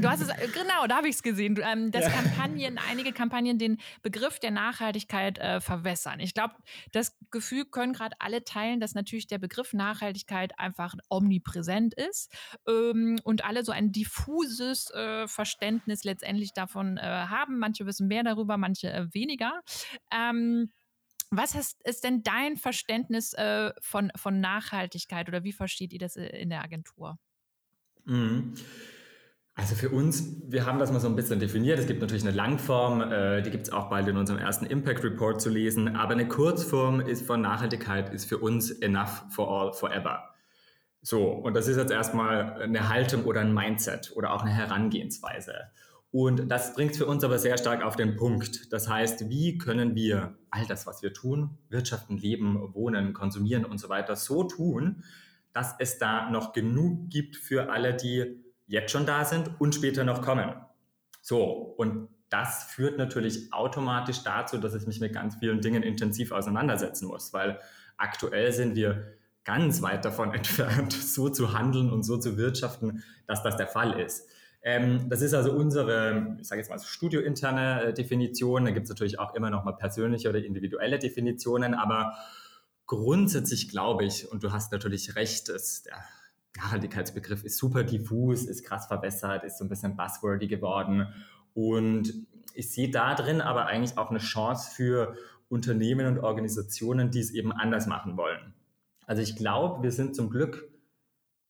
[0.00, 2.10] Du hast es, äh, genau, da habe ich es gesehen, du, ähm, dass ja.
[2.10, 6.20] Kampagnen, einige Kampagnen den Begriff der Nachhaltigkeit äh, verwässern.
[6.20, 6.54] Ich glaube,
[6.92, 12.32] das Gefühl können gerade alle teilen, dass natürlich der Begriff Nachhaltigkeit einfach omnipräsent ist
[12.68, 17.58] ähm, und alle so ein diffuses äh, Verständnis letztendlich davon äh, haben.
[17.58, 19.60] Manche wissen mehr darüber, manche äh, weniger.
[20.12, 20.70] Ähm,
[21.30, 26.16] was ist, ist denn dein Verständnis äh, von, von Nachhaltigkeit oder wie versteht ihr das
[26.16, 27.18] äh, in der Agentur?
[28.04, 28.54] Mhm.
[29.54, 31.80] Also für uns, wir haben das mal so ein bisschen definiert.
[31.80, 35.02] Es gibt natürlich eine Langform, äh, die gibt es auch bald in unserem ersten Impact
[35.02, 35.96] Report zu lesen.
[35.96, 40.32] Aber eine Kurzform ist von Nachhaltigkeit ist für uns enough for all forever.
[41.02, 45.72] So, und das ist jetzt erstmal eine Haltung oder ein Mindset oder auch eine Herangehensweise.
[46.10, 48.72] Und das bringt für uns aber sehr stark auf den Punkt.
[48.72, 53.78] Das heißt, wie können wir all das, was wir tun, wirtschaften, leben, wohnen, konsumieren und
[53.78, 55.04] so weiter, so tun,
[55.52, 60.04] dass es da noch genug gibt für alle, die jetzt schon da sind und später
[60.04, 60.54] noch kommen.
[61.20, 61.44] So,
[61.76, 67.06] und das führt natürlich automatisch dazu, dass ich mich mit ganz vielen Dingen intensiv auseinandersetzen
[67.06, 67.58] muss, weil
[67.96, 73.42] aktuell sind wir ganz weit davon entfernt, so zu handeln und so zu wirtschaften, dass
[73.42, 74.28] das der Fall ist.
[74.62, 78.64] Ähm, das ist also unsere, ich sage jetzt mal, studiointerne äh, Definition.
[78.64, 82.14] Da gibt es natürlich auch immer noch mal persönliche oder individuelle Definitionen, aber
[82.86, 86.02] grundsätzlich glaube ich, und du hast natürlich recht, ist, der
[86.56, 91.06] Nachhaltigkeitsbegriff ist super diffus, ist krass verbessert, ist so ein bisschen buzzwordy geworden.
[91.54, 92.12] Und
[92.54, 95.16] ich sehe da drin aber eigentlich auch eine Chance für
[95.48, 98.54] Unternehmen und Organisationen, die es eben anders machen wollen.
[99.06, 100.68] Also ich glaube, wir sind zum Glück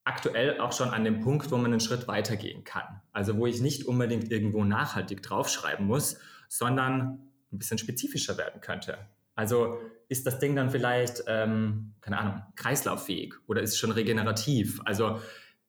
[0.08, 3.02] aktuell auch schon an dem Punkt, wo man einen Schritt weitergehen kann.
[3.12, 6.18] Also wo ich nicht unbedingt irgendwo nachhaltig draufschreiben muss,
[6.48, 8.98] sondern ein bisschen spezifischer werden könnte.
[9.34, 14.80] Also ist das Ding dann vielleicht, ähm, keine Ahnung, kreislauffähig oder ist es schon regenerativ?
[14.84, 15.20] Also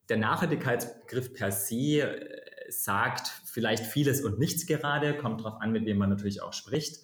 [0.07, 5.85] der Nachhaltigkeitsbegriff per se äh, sagt vielleicht vieles und nichts gerade, kommt darauf an, mit
[5.85, 7.03] wem man natürlich auch spricht.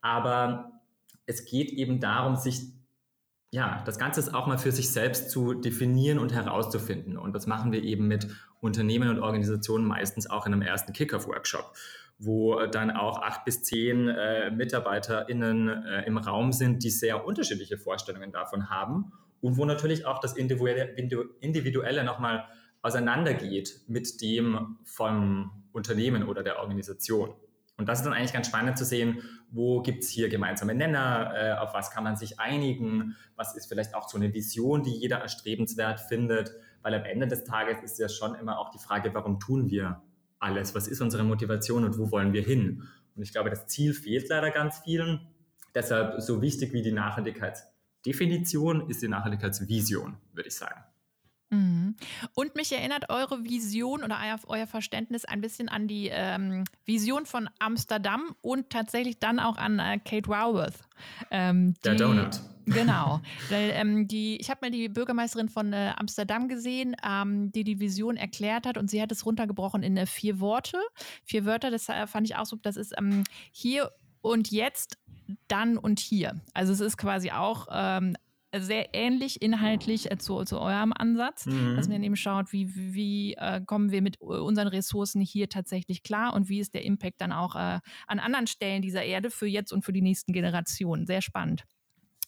[0.00, 0.80] Aber
[1.26, 2.62] es geht eben darum, sich
[3.50, 7.16] ja, das Ganze ist auch mal für sich selbst zu definieren und herauszufinden.
[7.16, 8.28] Und das machen wir eben mit
[8.60, 11.72] Unternehmen und Organisationen meistens auch in einem ersten Kickoff-Workshop,
[12.18, 17.78] wo dann auch acht bis zehn äh, MitarbeiterInnen äh, im Raum sind, die sehr unterschiedliche
[17.78, 20.94] Vorstellungen davon haben und wo natürlich auch das Individuelle,
[21.40, 22.46] Individuelle nochmal
[22.82, 27.34] auseinandergeht mit dem vom Unternehmen oder der Organisation.
[27.76, 29.22] Und das ist dann eigentlich ganz spannend zu sehen,
[29.56, 33.66] wo gibt es hier gemeinsame Nenner, äh, auf was kann man sich einigen, was ist
[33.66, 37.98] vielleicht auch so eine Vision, die jeder erstrebenswert findet, weil am Ende des Tages ist
[37.98, 40.02] ja schon immer auch die Frage, warum tun wir
[40.38, 42.84] alles, was ist unsere Motivation und wo wollen wir hin?
[43.16, 45.26] Und ich glaube, das Ziel fehlt leider ganz vielen.
[45.74, 50.84] Deshalb so wichtig wie die Nachhaltigkeitsdefinition ist die Nachhaltigkeitsvision, würde ich sagen.
[51.50, 51.94] Mhm.
[52.34, 57.48] Und mich erinnert eure Vision oder euer Verständnis ein bisschen an die ähm, Vision von
[57.58, 60.80] Amsterdam und tatsächlich dann auch an äh, Kate Raworth.
[61.30, 62.40] Ähm, Der Donut.
[62.66, 63.20] Genau.
[63.48, 67.78] Weil, ähm, die, ich habe mal die Bürgermeisterin von äh, Amsterdam gesehen, ähm, die die
[67.78, 70.80] Vision erklärt hat und sie hat es runtergebrochen in äh, vier Worte.
[71.24, 74.98] Vier Wörter, das äh, fand ich auch so, das ist ähm, hier und jetzt
[75.46, 76.40] dann und hier.
[76.54, 78.16] Also es ist quasi auch ähm,
[78.54, 81.76] sehr ähnlich inhaltlich äh, zu, zu eurem Ansatz, mhm.
[81.76, 86.34] dass man eben schaut, wie, wie, äh, kommen wir mit unseren Ressourcen hier tatsächlich klar
[86.34, 89.72] und wie ist der Impact dann auch äh, an anderen Stellen dieser Erde für jetzt
[89.72, 91.06] und für die nächsten Generationen.
[91.06, 91.64] Sehr spannend.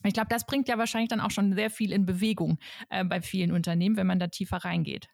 [0.04, 3.20] Ich glaube, das bringt ja wahrscheinlich dann auch schon sehr viel in Bewegung äh, bei
[3.20, 5.08] vielen Unternehmen, wenn man da tiefer reingeht.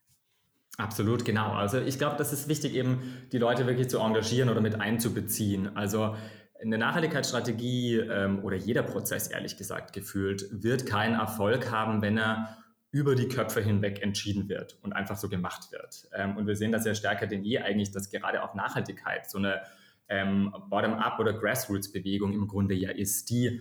[0.76, 1.52] Absolut, genau.
[1.52, 5.76] Also ich glaube, das ist wichtig, eben die Leute wirklich zu engagieren oder mit einzubeziehen.
[5.76, 6.16] Also
[6.60, 12.58] eine Nachhaltigkeitsstrategie ähm, oder jeder Prozess, ehrlich gesagt, gefühlt, wird keinen Erfolg haben, wenn er
[12.90, 16.08] über die Köpfe hinweg entschieden wird und einfach so gemacht wird.
[16.14, 19.38] Ähm, und wir sehen das ja stärker denn je eigentlich, dass gerade auch Nachhaltigkeit so
[19.38, 19.62] eine
[20.08, 23.60] ähm, Bottom-up oder Grassroots-Bewegung im Grunde ja ist, die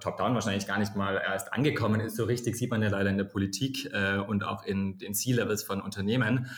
[0.00, 2.16] Top-Down wahrscheinlich gar nicht mal erst angekommen ist.
[2.16, 5.62] So richtig sieht man ja leider in der Politik äh, und auch in den C-Levels
[5.62, 6.48] von Unternehmen.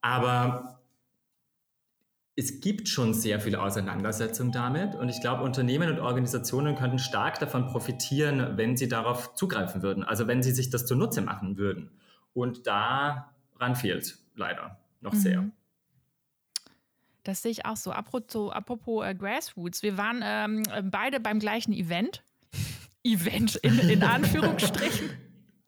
[0.00, 0.79] Aber
[2.36, 7.38] es gibt schon sehr viel Auseinandersetzung damit und ich glaube, Unternehmen und Organisationen könnten stark
[7.38, 11.90] davon profitieren, wenn sie darauf zugreifen würden, also wenn sie sich das zunutze machen würden.
[12.32, 14.78] Und daran fehlt leider.
[15.00, 15.18] noch mhm.
[15.18, 15.50] sehr.
[17.24, 17.92] Das sehe ich auch so.
[17.92, 22.22] Apropos, apropos äh, Grassroots, wir waren ähm, beide beim gleichen Event.
[23.02, 25.10] Event in, in Anführungsstrichen.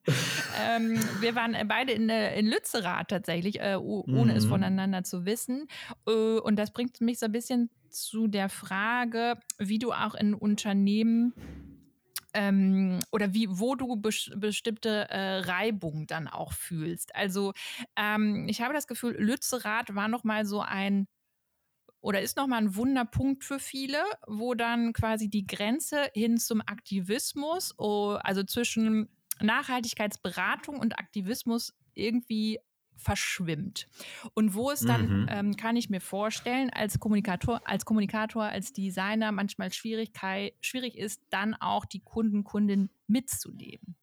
[0.60, 4.36] ähm, wir waren beide in, äh, in Lützerath tatsächlich, äh, ohne mhm.
[4.38, 5.66] es voneinander zu wissen.
[6.06, 10.34] Äh, und das bringt mich so ein bisschen zu der Frage, wie du auch in
[10.34, 11.34] Unternehmen
[12.34, 17.14] ähm, oder wie, wo du bes bestimmte äh, Reibung dann auch fühlst.
[17.14, 17.52] Also
[17.96, 21.06] ähm, ich habe das Gefühl, Lützerath war nochmal so ein
[22.00, 27.74] oder ist nochmal ein Wunderpunkt für viele, wo dann quasi die Grenze hin zum Aktivismus,
[27.78, 29.08] oh, also zwischen
[29.42, 32.58] Nachhaltigkeitsberatung und Aktivismus irgendwie
[32.96, 33.88] verschwimmt.
[34.34, 35.26] Und wo es dann, mhm.
[35.28, 41.20] ähm, kann ich mir vorstellen, als Kommunikator, als Kommunikator, als Designer manchmal Schwierigkeit, schwierig ist,
[41.30, 43.96] dann auch die Kunden, Kundin mitzuleben.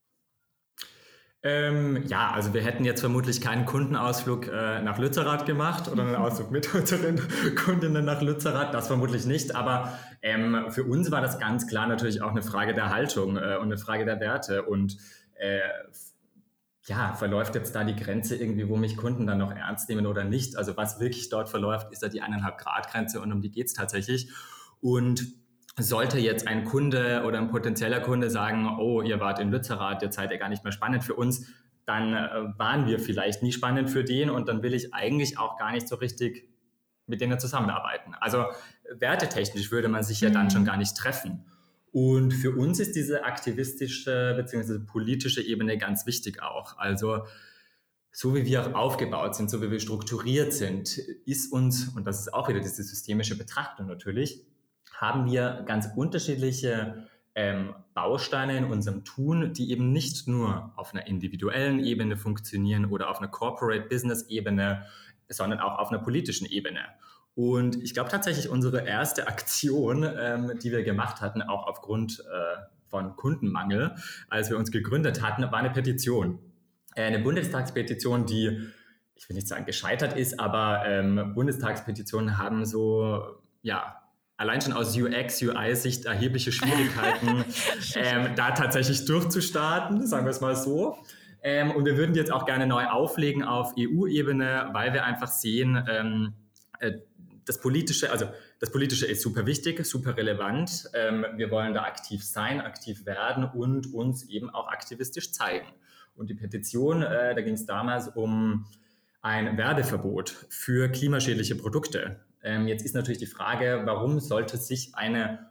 [1.42, 6.16] Ähm, ja, also wir hätten jetzt vermutlich keinen Kundenausflug äh, nach Lützerath gemacht oder einen
[6.18, 7.22] Ausflug mit unseren
[7.56, 9.56] Kundinnen nach Lützerath, das vermutlich nicht.
[9.56, 13.56] Aber ähm, für uns war das ganz klar natürlich auch eine Frage der Haltung äh,
[13.56, 14.64] und eine Frage der Werte.
[14.64, 14.98] Und
[15.40, 15.60] äh,
[16.88, 20.24] ja, verläuft jetzt da die Grenze irgendwie, wo mich Kunden dann noch ernst nehmen oder
[20.24, 20.58] nicht?
[20.58, 23.68] Also was wirklich dort verläuft, ist da die eineinhalb Grad Grenze und um die geht
[23.68, 24.32] es tatsächlich.
[24.82, 25.24] Und
[25.78, 30.16] sollte jetzt ein Kunde oder ein potenzieller Kunde sagen, oh, ihr wart in Lützerath, jetzt
[30.16, 31.48] seid ihr gar nicht mehr spannend für uns,
[31.86, 35.58] dann äh, waren wir vielleicht nie spannend für den und dann will ich eigentlich auch
[35.58, 36.50] gar nicht so richtig
[37.06, 38.14] mit denen zusammenarbeiten.
[38.20, 38.46] Also
[38.92, 40.50] wertetechnisch würde man sich ja dann mhm.
[40.52, 41.46] schon gar nicht treffen.
[41.92, 44.80] Und für uns ist diese aktivistische bzw.
[44.80, 46.78] politische Ebene ganz wichtig auch.
[46.78, 47.24] Also
[48.12, 52.34] so wie wir aufgebaut sind, so wie wir strukturiert sind, ist uns, und das ist
[52.34, 54.46] auch wieder diese systemische Betrachtung natürlich,
[54.94, 61.08] haben wir ganz unterschiedliche ähm, Bausteine in unserem Tun, die eben nicht nur auf einer
[61.08, 64.86] individuellen Ebene funktionieren oder auf einer Corporate Business Ebene,
[65.30, 66.82] sondern auch auf einer politischen Ebene.
[67.40, 72.58] Und ich glaube tatsächlich, unsere erste Aktion, ähm, die wir gemacht hatten, auch aufgrund äh,
[72.90, 73.96] von Kundenmangel,
[74.28, 76.40] als wir uns gegründet hatten, war eine Petition.
[76.96, 78.68] Äh, eine Bundestagspetition, die,
[79.16, 83.24] ich will nicht sagen gescheitert ist, aber ähm, Bundestagspetitionen haben so,
[83.62, 83.96] ja,
[84.36, 87.46] allein schon aus UX, UI-Sicht erhebliche Schwierigkeiten,
[87.96, 90.98] ähm, da tatsächlich durchzustarten, sagen wir es mal so.
[91.42, 95.30] Ähm, und wir würden die jetzt auch gerne neu auflegen auf EU-Ebene, weil wir einfach
[95.30, 96.34] sehen, ähm,
[96.80, 96.94] äh,
[97.46, 98.28] das Politische, also
[98.60, 100.90] das Politische ist super wichtig, super relevant.
[100.94, 105.68] Ähm, wir wollen da aktiv sein, aktiv werden und uns eben auch aktivistisch zeigen.
[106.16, 108.66] Und die Petition, äh, da ging es damals um
[109.22, 112.20] ein Werbeverbot für klimaschädliche Produkte.
[112.42, 115.50] Ähm, jetzt ist natürlich die Frage, warum sollte sich eine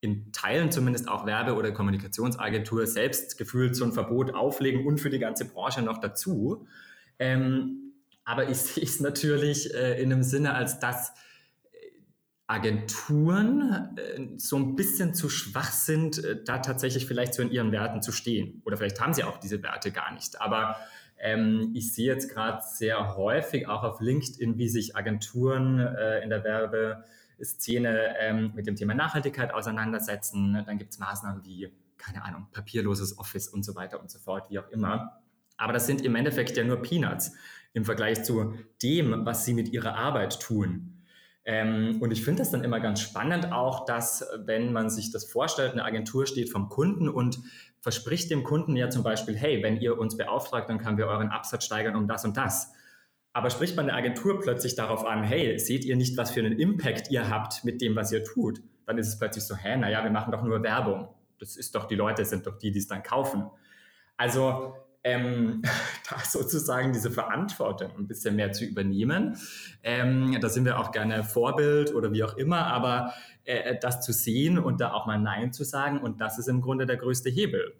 [0.00, 5.10] in Teilen zumindest auch Werbe- oder Kommunikationsagentur selbst gefühlt so ein Verbot auflegen und für
[5.10, 6.68] die ganze Branche noch dazu.
[7.18, 11.12] Ähm, aber ich sehe es natürlich äh, in einem Sinne, als dass
[12.48, 17.72] Agenturen äh, so ein bisschen zu schwach sind, äh, da tatsächlich vielleicht so in ihren
[17.72, 18.62] Werten zu stehen.
[18.64, 20.40] Oder vielleicht haben sie auch diese Werte gar nicht.
[20.40, 20.76] Aber
[21.18, 26.30] ähm, ich sehe jetzt gerade sehr häufig auch auf LinkedIn, wie sich Agenturen äh, in
[26.30, 30.64] der Werbeszene ähm, mit dem Thema Nachhaltigkeit auseinandersetzen.
[30.64, 34.48] Dann gibt es Maßnahmen wie, keine Ahnung, papierloses Office und so weiter und so fort,
[34.48, 35.20] wie auch immer.
[35.58, 37.32] Aber das sind im Endeffekt ja nur Peanuts
[37.74, 40.97] im Vergleich zu dem, was sie mit ihrer Arbeit tun.
[41.44, 45.24] Ähm, und ich finde das dann immer ganz spannend auch, dass wenn man sich das
[45.24, 47.38] vorstellt, eine Agentur steht vom Kunden und
[47.80, 51.28] verspricht dem Kunden ja zum Beispiel, hey, wenn ihr uns beauftragt, dann können wir euren
[51.28, 52.72] Absatz steigern um das und das.
[53.32, 56.58] Aber spricht man der Agentur plötzlich darauf an, hey, seht ihr nicht, was für einen
[56.58, 58.60] Impact ihr habt mit dem, was ihr tut?
[58.84, 61.08] Dann ist es plötzlich so, hä, naja, wir machen doch nur Werbung.
[61.38, 63.44] Das ist doch, die Leute sind doch die, die es dann kaufen.
[64.16, 65.62] Also ähm,
[66.10, 69.36] da sozusagen diese Verantwortung ein bisschen mehr zu übernehmen.
[69.82, 74.12] Ähm, da sind wir auch gerne Vorbild oder wie auch immer, aber äh, das zu
[74.12, 76.00] sehen und da auch mal Nein zu sagen.
[76.00, 77.74] Und das ist im Grunde der größte Hebel.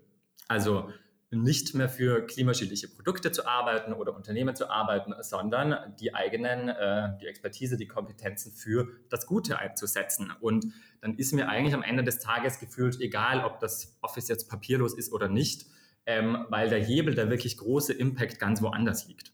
[0.48, 0.88] Also
[1.30, 7.18] nicht mehr für klimaschädliche Produkte zu arbeiten oder Unternehmen zu arbeiten, sondern die eigenen, äh,
[7.20, 10.32] die Expertise, die Kompetenzen für das Gute einzusetzen.
[10.40, 14.48] Und dann ist mir eigentlich am Ende des Tages gefühlt egal, ob das Office jetzt
[14.48, 15.66] papierlos ist oder nicht,
[16.08, 19.30] ähm, weil der Hebel, der wirklich große Impact ganz woanders liegt.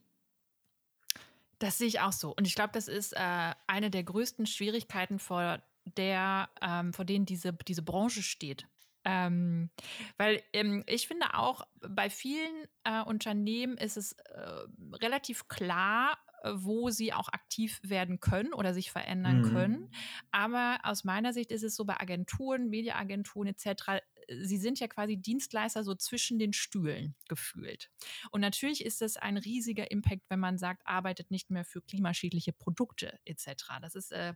[1.61, 2.35] Das sehe ich auch so.
[2.35, 5.63] Und ich glaube, das ist äh, eine der größten Schwierigkeiten, vor
[5.97, 8.67] der, ähm, vor denen diese, diese Branche steht.
[9.05, 9.71] Ähm,
[10.19, 16.19] weil ähm, ich finde auch, bei vielen äh, Unternehmen ist es äh, relativ klar,
[16.53, 19.53] wo sie auch aktiv werden können oder sich verändern mhm.
[19.53, 19.91] können.
[20.31, 25.17] Aber aus meiner Sicht ist es so bei Agenturen, Mediaagenturen etc., sie sind ja quasi
[25.17, 27.91] Dienstleister so zwischen den Stühlen gefühlt.
[28.31, 32.53] Und natürlich ist das ein riesiger Impact, wenn man sagt, arbeitet nicht mehr für klimaschädliche
[32.53, 33.47] Produkte etc.
[33.81, 34.35] Das ist, äh,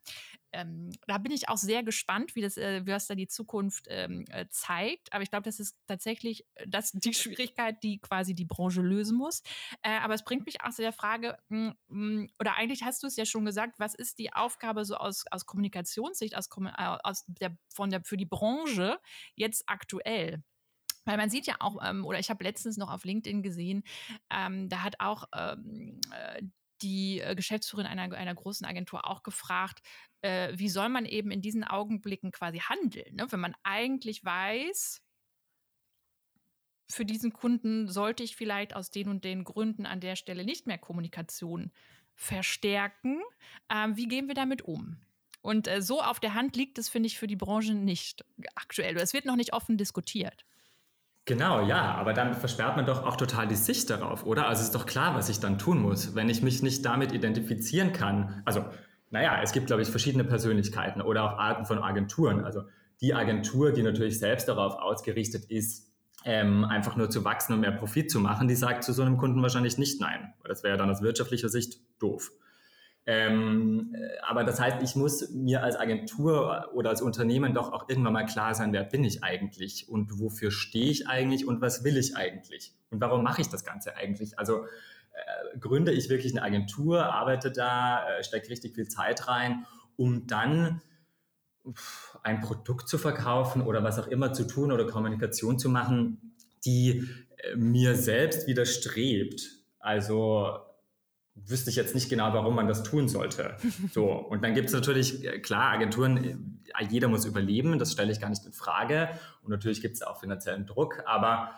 [0.53, 4.25] ähm, da bin ich auch sehr gespannt, wie das, äh, was da die Zukunft ähm,
[4.31, 5.13] äh, zeigt.
[5.13, 9.17] Aber ich glaube, das ist tatsächlich äh, das, die Schwierigkeit, die quasi die Branche lösen
[9.17, 9.43] muss.
[9.83, 13.07] Äh, aber es bringt mich auch zu der Frage, hm, mh, oder eigentlich hast du
[13.07, 17.57] es ja schon gesagt, was ist die Aufgabe so aus, aus Kommunikationssicht, aus, aus der,
[17.69, 18.99] von der, für die Branche
[19.35, 19.78] jetzt aktuell?
[21.05, 23.83] Weil man sieht ja auch, ähm, oder ich habe letztens noch auf LinkedIn gesehen,
[24.31, 26.43] ähm, da hat auch ähm, äh,
[26.83, 29.81] die äh, Geschäftsführerin einer, einer großen Agentur auch gefragt,
[30.21, 33.27] äh, wie soll man eben in diesen Augenblicken quasi handeln, ne?
[33.31, 35.03] wenn man eigentlich weiß,
[36.91, 40.67] für diesen Kunden sollte ich vielleicht aus den und den Gründen an der Stelle nicht
[40.67, 41.71] mehr Kommunikation
[42.15, 43.21] verstärken.
[43.71, 44.97] Ähm, wie gehen wir damit um?
[45.41, 48.25] Und äh, so auf der Hand liegt es, finde ich, für die Branche nicht
[48.55, 48.97] aktuell.
[48.97, 50.45] Es wird noch nicht offen diskutiert.
[51.29, 54.49] Genau, ja, aber damit versperrt man doch auch total die Sicht darauf, oder?
[54.49, 57.13] Also es ist doch klar, was ich dann tun muss, wenn ich mich nicht damit
[57.13, 58.43] identifizieren kann.
[58.47, 58.65] Also,
[59.11, 62.45] naja, es gibt, glaube ich, verschiedene Persönlichkeiten oder auch Arten von Agenturen.
[62.45, 62.63] Also
[63.03, 65.93] die Agentur, die natürlich selbst darauf ausgerichtet ist,
[66.25, 69.19] ähm, einfach nur zu wachsen und mehr Profit zu machen, die sagt zu so einem
[69.19, 70.33] Kunden wahrscheinlich nicht nein.
[70.45, 72.31] Das wäre ja dann aus wirtschaftlicher Sicht doof.
[73.11, 78.13] Ähm, aber das heißt, ich muss mir als Agentur oder als Unternehmen doch auch irgendwann
[78.13, 81.97] mal klar sein, wer bin ich eigentlich und wofür stehe ich eigentlich und was will
[81.97, 84.39] ich eigentlich und warum mache ich das Ganze eigentlich?
[84.39, 84.67] Also
[85.15, 89.65] äh, gründe ich wirklich eine Agentur, arbeite da, äh, stecke richtig viel Zeit rein,
[89.97, 90.83] um dann
[92.23, 96.35] ein Produkt zu verkaufen oder was auch immer zu tun oder Kommunikation zu machen,
[96.67, 99.49] die äh, mir selbst widerstrebt.
[99.79, 100.68] Also
[101.47, 103.57] wüsste ich jetzt nicht genau, warum man das tun sollte.
[103.93, 108.13] So, und dann gibt es natürlich, äh, klar, Agenturen, äh, jeder muss überleben, das stelle
[108.13, 109.09] ich gar nicht in Frage.
[109.43, 111.53] Und natürlich gibt es auch finanziellen Druck, aber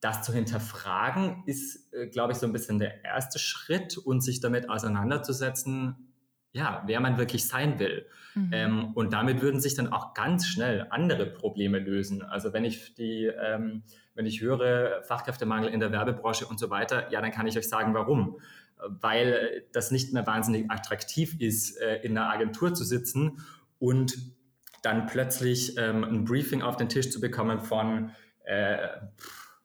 [0.00, 4.40] das zu hinterfragen ist, äh, glaube ich, so ein bisschen der erste Schritt und sich
[4.40, 5.96] damit auseinanderzusetzen,
[6.52, 8.06] ja, wer man wirklich sein will.
[8.34, 8.50] Mhm.
[8.52, 12.22] Ähm, und damit würden sich dann auch ganz schnell andere Probleme lösen.
[12.22, 13.82] Also wenn ich die, ähm,
[14.14, 17.68] wenn ich höre Fachkräftemangel in der Werbebranche und so weiter, ja, dann kann ich euch
[17.68, 18.38] sagen, warum
[18.78, 23.40] weil das nicht mehr wahnsinnig attraktiv ist, äh, in einer Agentur zu sitzen
[23.78, 24.16] und
[24.82, 28.10] dann plötzlich ähm, ein Briefing auf den Tisch zu bekommen von,
[28.44, 28.88] äh,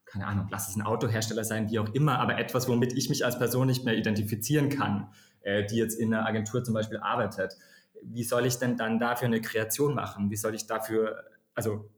[0.05, 3.23] keine Ahnung, lass es ein Autohersteller sein, wie auch immer, aber etwas, womit ich mich
[3.23, 5.09] als Person nicht mehr identifizieren kann,
[5.41, 7.55] äh, die jetzt in einer Agentur zum Beispiel arbeitet.
[8.03, 10.31] Wie soll ich denn dann dafür eine Kreation machen?
[10.31, 11.89] Wie soll ich dafür, also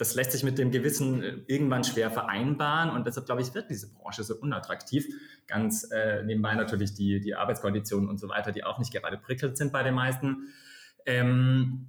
[0.00, 3.68] das lässt sich mit dem Gewissen äh, irgendwann schwer vereinbaren und deshalb, glaube ich, wird
[3.68, 5.06] diese Branche so unattraktiv.
[5.46, 9.58] Ganz äh, nebenbei natürlich die, die Arbeitskonditionen und so weiter, die auch nicht gerade prickelnd
[9.58, 10.48] sind bei den meisten.
[11.04, 11.88] Ähm,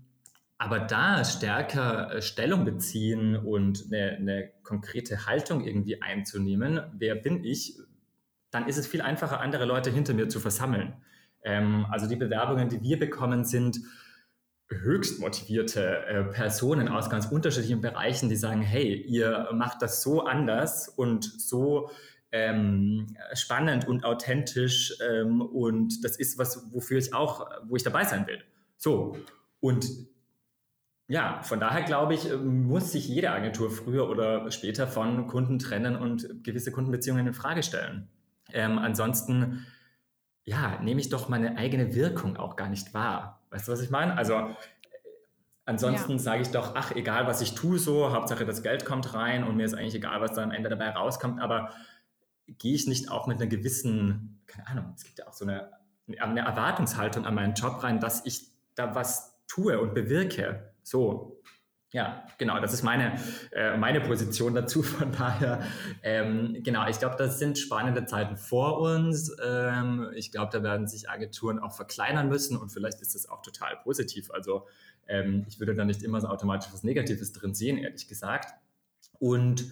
[0.57, 7.43] aber da stärker äh, Stellung beziehen und eine, eine, konkrete Haltung irgendwie einzunehmen, wer bin
[7.43, 7.77] ich,
[8.51, 10.93] dann ist es viel einfacher, andere Leute hinter mir zu versammeln.
[11.43, 13.79] Ähm, also die Bewerbungen, die wir bekommen, sind
[14.71, 20.21] höchst motivierte äh, Personen aus ganz unterschiedlichen Bereichen, die sagen, hey, ihr macht das so
[20.21, 21.89] anders und so
[22.31, 28.05] ähm, spannend und authentisch ähm, und das ist was, wofür ich auch, wo ich dabei
[28.05, 28.41] sein will.
[28.77, 29.17] So.
[29.59, 29.85] Und
[31.07, 35.97] ja, von daher glaube ich, muss sich jede Agentur früher oder später von Kunden trennen
[35.97, 38.07] und gewisse Kundenbeziehungen in Frage stellen.
[38.53, 39.65] Ähm, ansonsten,
[40.43, 43.41] ja, nehme ich doch meine eigene Wirkung auch gar nicht wahr.
[43.51, 44.17] Weißt du, was ich meine?
[44.17, 44.55] Also äh,
[45.65, 46.19] ansonsten ja.
[46.19, 49.55] sage ich doch, ach, egal was ich tue, so, Hauptsache das Geld kommt rein und
[49.55, 51.71] mir ist eigentlich egal, was da am Ende dabei rauskommt, aber
[52.47, 55.71] gehe ich nicht auch mit einer gewissen, keine Ahnung, es gibt ja auch so eine,
[56.19, 60.73] eine Erwartungshaltung an meinen Job rein, dass ich da was tue und bewirke.
[60.83, 61.40] So,
[61.93, 63.15] ja, genau, das ist meine,
[63.51, 64.81] äh, meine Position dazu.
[64.83, 65.61] Von daher,
[66.03, 69.35] ähm, genau, ich glaube, das sind spannende Zeiten vor uns.
[69.45, 73.41] Ähm, ich glaube, da werden sich Agenturen auch verkleinern müssen und vielleicht ist das auch
[73.41, 74.31] total positiv.
[74.31, 74.67] Also
[75.07, 78.53] ähm, ich würde da nicht immer so automatisch was Negatives drin sehen, ehrlich gesagt.
[79.19, 79.65] Und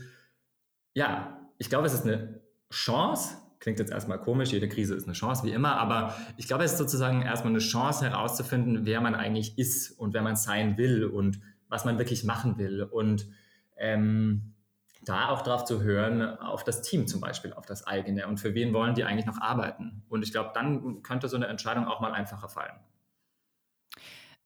[0.94, 3.36] ja, ich glaube, es ist eine Chance.
[3.60, 6.74] Klingt jetzt erstmal komisch, jede Krise ist eine Chance, wie immer, aber ich glaube, es
[6.74, 11.06] ist sozusagen erstmal eine Chance herauszufinden, wer man eigentlich ist und wer man sein will
[11.06, 12.84] und was man wirklich machen will.
[12.84, 13.28] Und
[13.78, 14.56] ähm,
[15.02, 18.54] da auch drauf zu hören, auf das Team zum Beispiel, auf das eigene und für
[18.54, 20.04] wen wollen die eigentlich noch arbeiten.
[20.10, 22.78] Und ich glaube, dann könnte so eine Entscheidung auch mal einfacher fallen.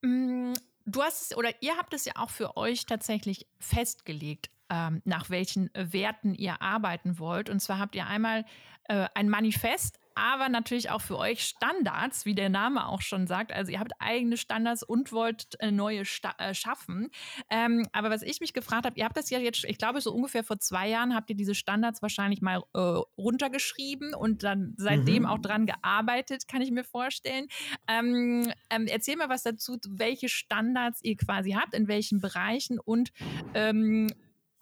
[0.01, 0.53] Mm,
[0.86, 5.69] du hast oder ihr habt es ja auch für euch tatsächlich festgelegt, ähm, nach welchen
[5.74, 7.49] Werten ihr arbeiten wollt.
[7.49, 8.45] Und zwar habt ihr einmal
[8.86, 13.51] äh, ein Manifest aber natürlich auch für euch Standards, wie der Name auch schon sagt.
[13.51, 17.09] Also ihr habt eigene Standards und wollt äh, neue Sta äh, schaffen.
[17.49, 20.14] Ähm, aber was ich mich gefragt habe, ihr habt das ja jetzt, ich glaube, so
[20.14, 22.80] ungefähr vor zwei Jahren habt ihr diese Standards wahrscheinlich mal äh,
[23.18, 25.30] runtergeschrieben und dann seitdem mhm.
[25.30, 27.47] auch dran gearbeitet, kann ich mir vorstellen.
[27.88, 33.11] Ähm, ähm, erzähl mal was dazu, welche Standards ihr quasi habt, in welchen Bereichen und
[33.53, 34.07] ähm,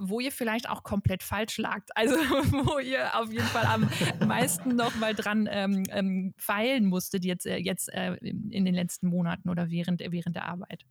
[0.02, 1.90] wo ihr vielleicht auch komplett falsch lagt.
[1.96, 3.88] Also wo ihr auf jeden Fall am
[4.28, 9.08] meisten noch mal dran ähm, ähm, feilen musstet jetzt, äh, jetzt äh, in den letzten
[9.08, 10.84] Monaten oder während, während der Arbeit.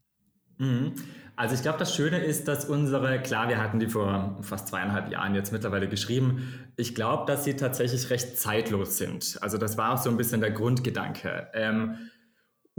[0.58, 0.92] Mhm.
[1.36, 5.10] Also ich glaube, das Schöne ist, dass unsere, klar, wir hatten die vor fast zweieinhalb
[5.10, 6.52] Jahren jetzt mittlerweile geschrieben.
[6.76, 9.38] Ich glaube, dass sie tatsächlich recht zeitlos sind.
[9.40, 11.48] Also das war auch so ein bisschen der Grundgedanke.
[11.54, 12.09] Ähm,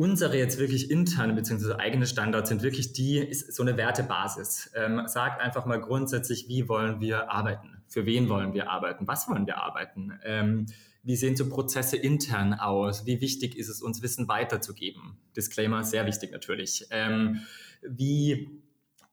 [0.02, 1.74] Unsere jetzt wirklich interne bzw.
[1.74, 4.72] eigene Standards sind wirklich die, ist so eine Wertebasis.
[4.74, 7.84] Ähm, sagt einfach mal grundsätzlich, wie wollen wir arbeiten?
[7.88, 9.08] Für wen wollen wir arbeiten?
[9.08, 10.14] Was wollen wir arbeiten?
[10.24, 10.66] Ähm,
[11.04, 13.06] wie sehen so Prozesse intern aus?
[13.06, 15.20] Wie wichtig ist es, uns Wissen weiterzugeben?
[15.36, 16.88] Disclaimer, sehr wichtig natürlich.
[16.90, 17.42] Ähm,
[17.88, 18.60] wie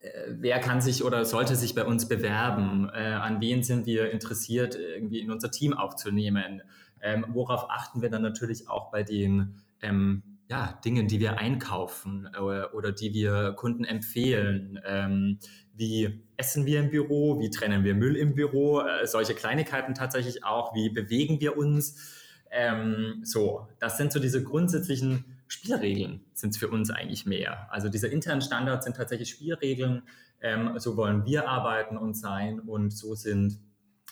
[0.00, 2.88] äh, wer kann sich oder sollte sich bei uns bewerben?
[2.94, 6.62] Äh, an wen sind wir interessiert, irgendwie in unser Team aufzunehmen?
[7.02, 12.28] Ähm, worauf achten wir dann natürlich auch bei den ähm, ja, Dingen, die wir einkaufen
[12.34, 14.80] äh, oder die wir Kunden empfehlen.
[14.84, 15.38] Ähm,
[15.74, 17.38] wie essen wir im Büro?
[17.38, 18.80] Wie trennen wir Müll im Büro?
[18.80, 20.74] Äh, solche Kleinigkeiten tatsächlich auch.
[20.74, 22.14] Wie bewegen wir uns?
[22.50, 27.70] Ähm, so, das sind so diese grundsätzlichen Spielregeln, sind es für uns eigentlich mehr.
[27.70, 30.02] Also diese internen Standards sind tatsächlich Spielregeln.
[30.40, 33.60] Ähm, so wollen wir arbeiten und sein und so sind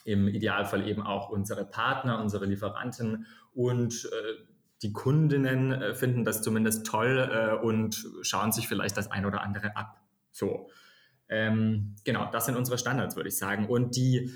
[0.04, 6.42] im Idealfall eben auch unsere Partner, unsere Lieferanten und äh, die Kundinnen äh, finden das
[6.42, 10.00] zumindest toll äh, und schauen sich vielleicht das ein oder andere ab.
[10.32, 10.68] So.
[11.28, 13.66] Ähm, genau, das sind unsere Standards, würde ich sagen.
[13.66, 14.30] Und die,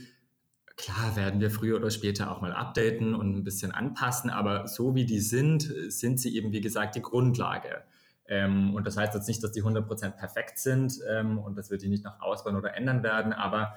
[0.77, 4.95] klar, werden wir früher oder später auch mal updaten und ein bisschen anpassen, aber so
[4.95, 7.85] wie die sind, sind sie eben, wie gesagt, die Grundlage.
[8.27, 11.79] Ähm, und das heißt jetzt nicht, dass die 100% perfekt sind ähm, und dass wir
[11.79, 13.75] die nicht noch ausbauen oder ändern werden, aber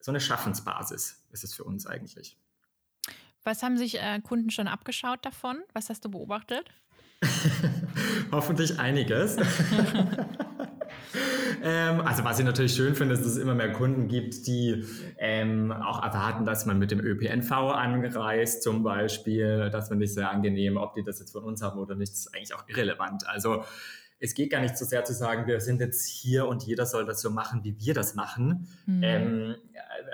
[0.00, 2.36] so eine Schaffensbasis ist es für uns eigentlich.
[3.44, 5.58] Was haben sich äh, Kunden schon abgeschaut davon?
[5.74, 6.64] Was hast du beobachtet?
[8.32, 9.36] Hoffentlich einiges.
[11.62, 14.84] ähm, also was ich natürlich schön finde, ist, dass es immer mehr Kunden gibt, die
[15.18, 19.68] ähm, auch erwarten, dass man mit dem ÖPNV anreist zum Beispiel.
[19.70, 20.78] Das finde ich sehr angenehm.
[20.78, 23.28] Ob die das jetzt von uns haben oder nicht, ist eigentlich auch irrelevant.
[23.28, 23.64] Also
[24.20, 27.04] es geht gar nicht so sehr zu sagen, wir sind jetzt hier und jeder soll
[27.04, 28.68] das so machen, wie wir das machen.
[28.86, 29.02] Mhm.
[29.02, 29.54] Ähm,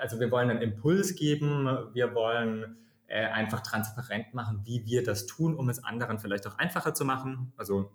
[0.01, 2.75] also wir wollen einen Impuls geben, wir wollen
[3.11, 7.03] äh, einfach transparent machen, wie wir das tun, um es anderen vielleicht auch einfacher zu
[7.03, 7.51] machen.
[7.57, 7.91] Also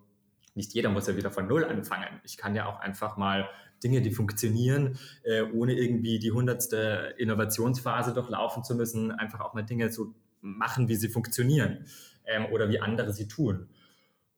[0.53, 2.21] nicht jeder muss ja wieder von Null anfangen.
[2.23, 3.49] Ich kann ja auch einfach mal
[3.83, 9.63] Dinge, die funktionieren, äh, ohne irgendwie die hundertste Innovationsphase durchlaufen zu müssen, einfach auch mal
[9.63, 11.85] Dinge so machen, wie sie funktionieren
[12.25, 13.69] ähm, oder wie andere sie tun.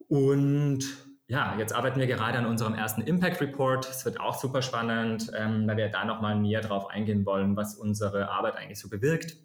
[0.07, 0.85] Und
[1.27, 3.89] ja, jetzt arbeiten wir gerade an unserem ersten Impact Report.
[3.89, 7.75] Es wird auch super spannend, ähm, weil wir da nochmal näher drauf eingehen wollen, was
[7.75, 9.35] unsere Arbeit eigentlich so bewirkt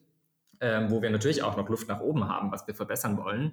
[0.60, 3.52] ähm, wo wir natürlich auch noch Luft nach oben haben, was wir verbessern wollen.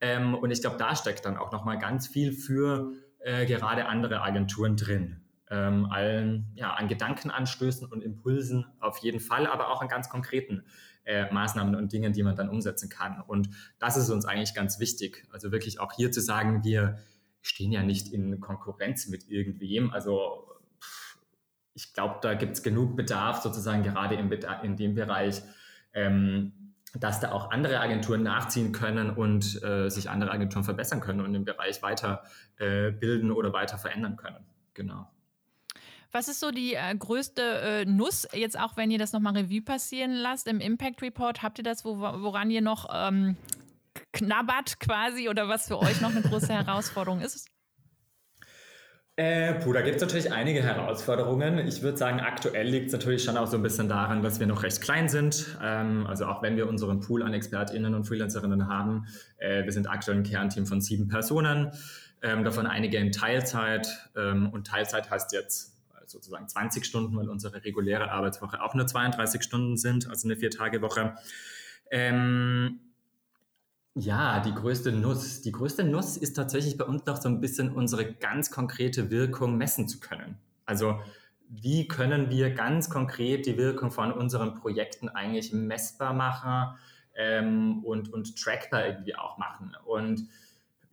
[0.00, 4.22] Ähm, und ich glaube, da steckt dann auch nochmal ganz viel für äh, gerade andere
[4.22, 5.20] Agenturen drin.
[5.50, 10.62] Ähm, allen ja, an Gedankenanstößen und Impulsen auf jeden Fall, aber auch an ganz konkreten
[11.04, 13.20] äh, Maßnahmen und Dingen, die man dann umsetzen kann.
[13.20, 15.26] Und das ist uns eigentlich ganz wichtig.
[15.32, 16.98] Also wirklich auch hier zu sagen, wir
[17.42, 19.90] stehen ja nicht in Konkurrenz mit irgendwem.
[19.90, 20.46] Also
[21.74, 24.30] ich glaube, da gibt es genug Bedarf sozusagen gerade in,
[24.62, 25.42] in dem Bereich,
[25.94, 26.52] ähm,
[26.94, 31.34] dass da auch andere Agenturen nachziehen können und äh, sich andere Agenturen verbessern können und
[31.34, 32.24] im Bereich weiter
[32.58, 34.44] äh, bilden oder weiter verändern können.
[34.74, 35.08] Genau.
[36.12, 39.62] Was ist so die äh, größte äh, Nuss, jetzt auch wenn ihr das nochmal Revue
[39.62, 41.42] passieren lasst im Impact Report?
[41.42, 43.36] Habt ihr das, wo, woran ihr noch ähm,
[44.12, 47.48] knabbert quasi oder was für euch noch eine große Herausforderung ist?
[49.16, 51.58] Äh, puh, da gibt es natürlich einige Herausforderungen.
[51.66, 54.46] Ich würde sagen, aktuell liegt es natürlich schon auch so ein bisschen daran, dass wir
[54.46, 55.58] noch recht klein sind.
[55.62, 59.06] Ähm, also auch wenn wir unseren Pool an ExpertInnen und Freelancerinnen haben,
[59.38, 61.70] äh, wir sind aktuell ein Kernteam von sieben Personen,
[62.22, 63.88] ähm, davon einige in Teilzeit.
[64.16, 65.76] Ähm, und Teilzeit heißt jetzt
[66.10, 71.14] sozusagen 20 Stunden, weil unsere reguläre Arbeitswoche auch nur 32 Stunden sind, also eine Vier-Tage-Woche.
[71.90, 72.80] Ähm,
[73.94, 75.42] ja, die größte Nuss.
[75.42, 79.56] Die größte Nuss ist tatsächlich bei uns noch so ein bisschen unsere ganz konkrete Wirkung
[79.56, 80.38] messen zu können.
[80.64, 81.00] Also
[81.48, 86.78] wie können wir ganz konkret die Wirkung von unseren Projekten eigentlich messbar machen
[87.16, 89.76] ähm, und, und trackbar irgendwie auch machen.
[89.84, 90.28] Und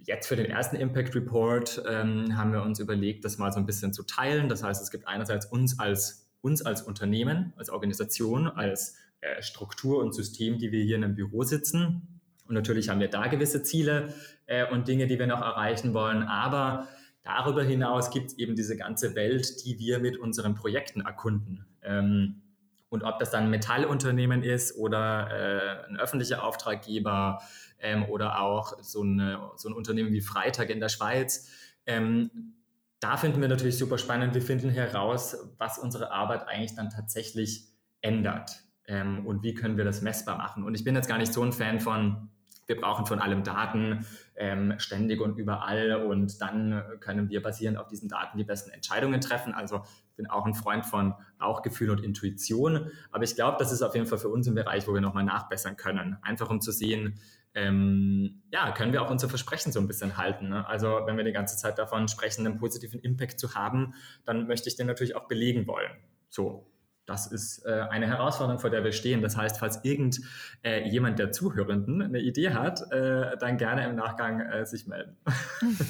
[0.03, 3.67] jetzt für den ersten Impact Report ähm, haben wir uns überlegt, das mal so ein
[3.67, 4.49] bisschen zu teilen.
[4.49, 10.03] Das heißt, es gibt einerseits uns als, uns als Unternehmen, als Organisation, als äh, Struktur
[10.03, 12.16] und System, die wir hier in einem Büro sitzen
[12.47, 14.13] Und natürlich haben wir da gewisse Ziele
[14.45, 16.23] äh, und Dinge, die wir noch erreichen wollen.
[16.23, 16.87] Aber
[17.23, 21.65] darüber hinaus gibt es eben diese ganze Welt, die wir mit unseren Projekten erkunden.
[21.81, 22.41] Ähm,
[22.89, 27.41] und ob das dann ein Metallunternehmen ist oder äh, ein öffentlicher Auftraggeber
[27.79, 31.49] ähm, oder auch so, eine, so, ein Unternehmen wie Freitag in der Schweiz,
[31.85, 32.53] ähm,
[32.99, 34.33] da finden wir natürlich super spannend.
[34.33, 37.67] Wir finden heraus, was unsere Arbeit eigentlich dann tatsächlich
[38.01, 40.63] ändert ähm, und wie können wir das messbar machen.
[40.63, 42.29] Und ich bin jetzt gar nicht so ein Fan von,
[42.67, 44.05] wir brauchen von allem Daten
[44.35, 49.21] ähm, ständig und überall und dann können wir basierend auf diesen Daten die besten Entscheidungen
[49.21, 49.53] treffen.
[49.53, 53.81] Also ich bin auch ein Freund von Bauchgefühl und Intuition, aber ich glaube, das ist
[53.81, 56.71] auf jeden Fall für uns ein Bereich, wo wir nochmal nachbessern können, einfach um zu
[56.71, 57.19] sehen,
[57.53, 60.49] ähm, ja, können wir auch unser Versprechen so ein bisschen halten.
[60.49, 60.67] Ne?
[60.67, 63.95] Also wenn wir die ganze Zeit davon sprechen, einen positiven Impact zu haben,
[64.25, 65.91] dann möchte ich den natürlich auch belegen wollen.
[66.29, 66.67] So,
[67.07, 69.21] das ist äh, eine Herausforderung, vor der wir stehen.
[69.21, 70.21] Das heißt, falls irgend
[70.61, 75.17] äh, der Zuhörenden eine Idee hat, äh, dann gerne im Nachgang sich melden.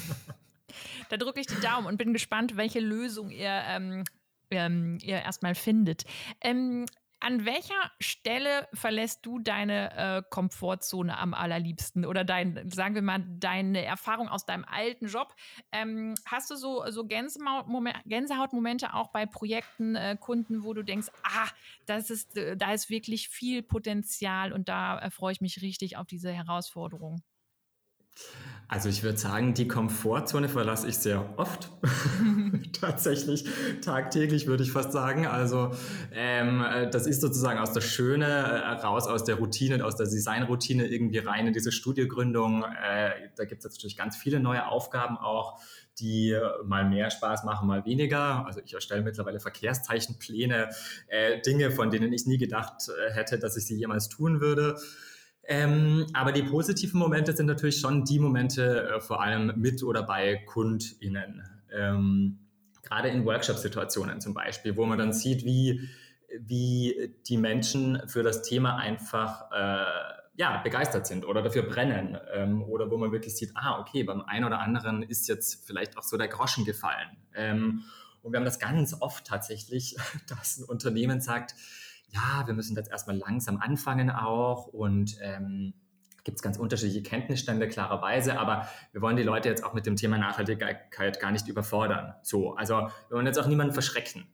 [1.10, 4.04] da drücke ich die Daumen und bin gespannt, welche Lösung ihr, ähm,
[4.50, 6.04] ähm, ihr erstmal findet.
[6.40, 6.86] Ähm,
[7.20, 13.24] an welcher Stelle verlässt du deine äh, Komfortzone am allerliebsten oder dein, sagen wir mal,
[13.38, 15.34] deine Erfahrung aus deinem alten Job?
[15.72, 21.48] Ähm, hast du so, so Gänsehautmomente auch bei Projekten, äh, Kunden, wo du denkst, ah,
[21.86, 25.96] das ist, äh, da ist wirklich viel Potenzial und da äh, freue ich mich richtig
[25.96, 27.22] auf diese Herausforderung?
[28.70, 31.70] Also ich würde sagen, die Komfortzone verlasse ich sehr oft.
[32.78, 33.46] Tatsächlich
[33.82, 35.26] tagtäglich würde ich fast sagen.
[35.26, 35.70] Also
[36.12, 36.62] ähm,
[36.92, 41.16] das ist sozusagen aus der Schöne äh, raus, aus der Routine, aus der Designroutine irgendwie
[41.16, 42.62] rein in diese Studiegründung.
[42.62, 45.58] Äh, da gibt es natürlich ganz viele neue Aufgaben auch
[45.98, 48.46] die mal mehr Spaß machen, mal weniger.
[48.46, 50.68] Also ich erstelle mittlerweile Verkehrszeichenpläne,
[51.08, 54.78] äh, Dinge, von denen ich nie gedacht äh, hätte, dass ich sie jemals tun würde.
[55.50, 60.02] Ähm, aber die positiven Momente sind natürlich schon die Momente, äh, vor allem mit oder
[60.02, 61.42] bei KundInnen.
[61.72, 62.38] Ähm,
[62.82, 65.88] gerade in Workshop-Situationen zum Beispiel, wo man dann sieht, wie,
[66.38, 72.18] wie die Menschen für das Thema einfach äh, ja, begeistert sind oder dafür brennen.
[72.30, 75.96] Ähm, oder wo man wirklich sieht, ah, okay, beim einen oder anderen ist jetzt vielleicht
[75.96, 77.16] auch so der Groschen gefallen.
[77.34, 77.84] Ähm,
[78.20, 79.96] und wir haben das ganz oft tatsächlich,
[80.28, 81.54] dass ein Unternehmen sagt,
[82.08, 85.74] ja, wir müssen jetzt erstmal langsam anfangen auch und ähm,
[86.24, 89.96] gibt es ganz unterschiedliche Kenntnisstände, klarerweise, aber wir wollen die Leute jetzt auch mit dem
[89.96, 92.14] Thema Nachhaltigkeit gar nicht überfordern.
[92.22, 92.74] So, also
[93.08, 94.26] wir wollen jetzt auch niemanden verschrecken.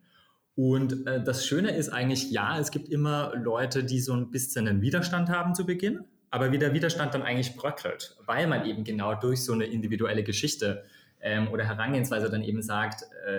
[0.57, 4.69] Und äh, das Schöne ist eigentlich, ja, es gibt immer Leute, die so ein bisschen
[4.69, 8.85] einen Widerstand haben zu Beginn, aber wie der Widerstand dann eigentlich bröckelt, weil man eben
[8.85, 10.85] genau durch so eine individuelle Geschichte
[11.21, 13.39] ähm, oder Herangehensweise dann eben sagt, äh,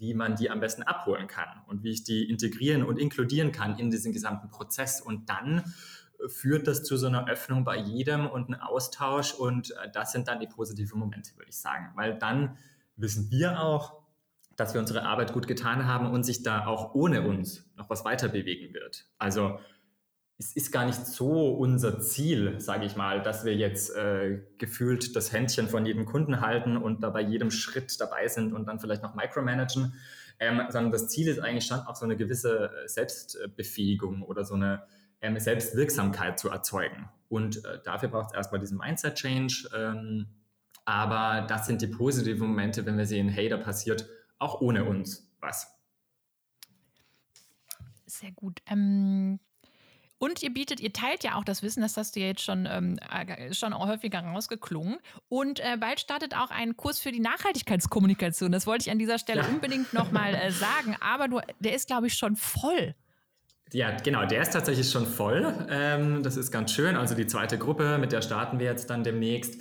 [0.00, 3.78] wie man die am besten abholen kann und wie ich die integrieren und inkludieren kann
[3.78, 5.00] in diesen gesamten Prozess.
[5.02, 5.58] Und dann
[6.18, 9.34] äh, führt das zu so einer Öffnung bei jedem und einem Austausch.
[9.34, 11.92] Und äh, das sind dann die positiven Momente, würde ich sagen.
[11.96, 12.56] Weil dann
[12.96, 14.00] wissen wir auch,
[14.56, 18.04] dass wir unsere Arbeit gut getan haben und sich da auch ohne uns noch was
[18.04, 19.06] weiter bewegen wird.
[19.18, 19.58] Also
[20.40, 25.14] es ist gar nicht so unser Ziel, sage ich mal, dass wir jetzt äh, gefühlt
[25.14, 28.80] das Händchen von jedem Kunden halten und da bei jedem Schritt dabei sind und dann
[28.80, 29.92] vielleicht noch micromanagen,
[30.38, 34.54] ähm, sondern das Ziel ist eigentlich schon auch so eine gewisse äh, Selbstbefähigung oder so
[34.54, 34.82] eine
[35.20, 37.10] ähm, Selbstwirksamkeit zu erzeugen.
[37.28, 39.68] Und äh, dafür braucht es erstmal diesen Mindset-Change.
[39.76, 40.26] Ähm,
[40.86, 45.30] aber das sind die positiven Momente, wenn wir sehen, hey, da passiert auch ohne uns
[45.38, 45.70] was.
[48.06, 48.62] Sehr gut.
[48.66, 49.38] Ähm,
[50.20, 52.68] und ihr bietet, ihr teilt ja auch das Wissen, das hast du ja jetzt schon,
[52.70, 54.98] ähm, äh, schon häufiger rausgeklungen.
[55.30, 58.52] Und äh, bald startet auch ein Kurs für die Nachhaltigkeitskommunikation.
[58.52, 59.48] Das wollte ich an dieser Stelle ja.
[59.48, 60.94] unbedingt nochmal äh, sagen.
[61.00, 62.94] Aber du, der ist, glaube ich, schon voll.
[63.72, 65.66] Ja, genau, der ist tatsächlich schon voll.
[65.70, 66.96] Ähm, das ist ganz schön.
[66.96, 69.58] Also die zweite Gruppe, mit der starten wir jetzt dann demnächst.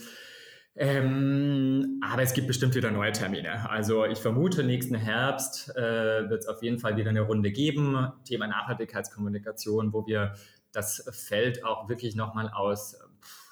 [0.81, 3.69] Ähm, aber es gibt bestimmt wieder neue Termine.
[3.69, 8.13] Also ich vermute, nächsten Herbst äh, wird es auf jeden Fall wieder eine Runde geben.
[8.23, 10.35] Thema Nachhaltigkeitskommunikation, wo wir
[10.71, 12.97] das Feld auch wirklich nochmal aus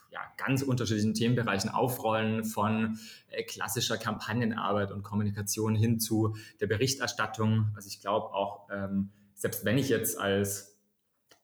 [0.10, 2.98] ja, ganz unterschiedlichen Themenbereichen aufrollen, von
[3.28, 7.72] äh, klassischer Kampagnenarbeit und Kommunikation hin zu der Berichterstattung.
[7.76, 10.80] Also ich glaube auch, ähm, selbst wenn ich jetzt als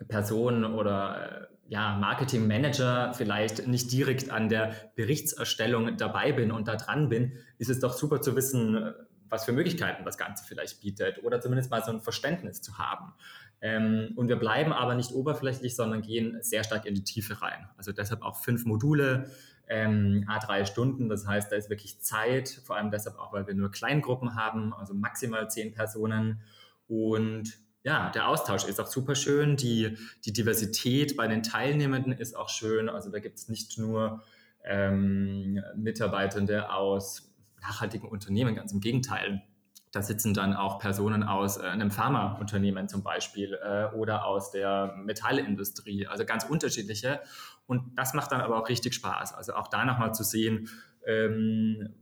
[0.07, 6.67] Person oder äh, ja, Marketing Manager vielleicht nicht direkt an der Berichtserstellung dabei bin und
[6.67, 8.93] da dran bin, ist es doch super zu wissen,
[9.29, 13.13] was für Möglichkeiten das Ganze vielleicht bietet oder zumindest mal so ein Verständnis zu haben.
[13.61, 17.67] Ähm, und wir bleiben aber nicht oberflächlich, sondern gehen sehr stark in die Tiefe rein.
[17.77, 19.31] Also deshalb auch fünf Module,
[19.67, 21.09] ähm, A3 Stunden.
[21.09, 24.73] Das heißt, da ist wirklich Zeit, vor allem deshalb auch, weil wir nur Kleingruppen haben,
[24.73, 26.41] also maximal zehn Personen.
[26.87, 29.57] Und ja, der Austausch ist auch super schön.
[29.57, 32.87] Die, die Diversität bei den Teilnehmenden ist auch schön.
[32.89, 34.23] Also da gibt es nicht nur
[34.63, 39.43] ähm, Mitarbeitende aus nachhaltigen Unternehmen, ganz im Gegenteil.
[39.91, 44.95] Da sitzen dann auch Personen aus äh, einem Pharmaunternehmen zum Beispiel äh, oder aus der
[44.97, 47.19] Metallindustrie, also ganz unterschiedliche.
[47.67, 49.33] Und das macht dann aber auch richtig Spaß.
[49.33, 50.69] Also auch da nochmal zu sehen,
[51.05, 51.93] ähm,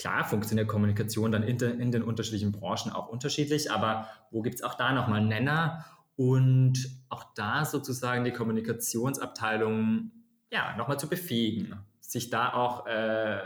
[0.00, 4.54] klar funktioniert Kommunikation dann in, de, in, den unterschiedlichen Branchen auch unterschiedlich, aber wo gibt
[4.56, 5.84] es auch da nochmal Nenner
[6.16, 10.10] und auch da sozusagen die Kommunikationsabteilung
[10.50, 13.40] ja, nochmal zu befähigen, sich da auch äh,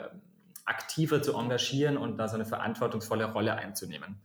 [0.65, 4.21] aktiver zu engagieren und da so eine verantwortungsvolle Rolle einzunehmen.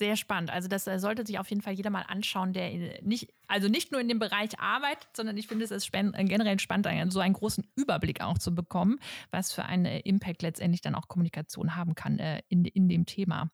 [0.00, 0.50] Sehr spannend.
[0.50, 2.70] Also das äh, sollte sich auf jeden Fall jeder mal anschauen, der
[3.02, 6.58] nicht, also nicht nur in dem Bereich arbeitet, sondern ich finde es ist äh, generell
[6.58, 8.98] spannend, so einen großen Überblick auch zu bekommen,
[9.30, 13.50] was für einen äh, Impact letztendlich dann auch Kommunikation haben kann in, in dem Thema.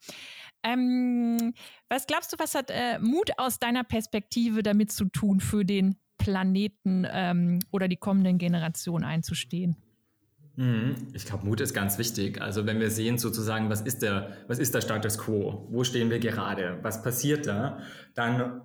[0.63, 1.53] Ähm,
[1.89, 5.97] was glaubst du, was hat äh, Mut aus deiner Perspektive damit zu tun, für den
[6.17, 9.83] Planeten ähm, oder die kommenden Generationen einzustehen?
[10.57, 10.95] Mhm.
[11.13, 12.41] Ich glaube, Mut ist ganz wichtig.
[12.41, 15.67] Also wenn wir sehen sozusagen, was ist der, was ist der Status quo?
[15.71, 16.79] Wo stehen wir gerade?
[16.83, 17.81] Was passiert da?
[18.15, 18.63] Dann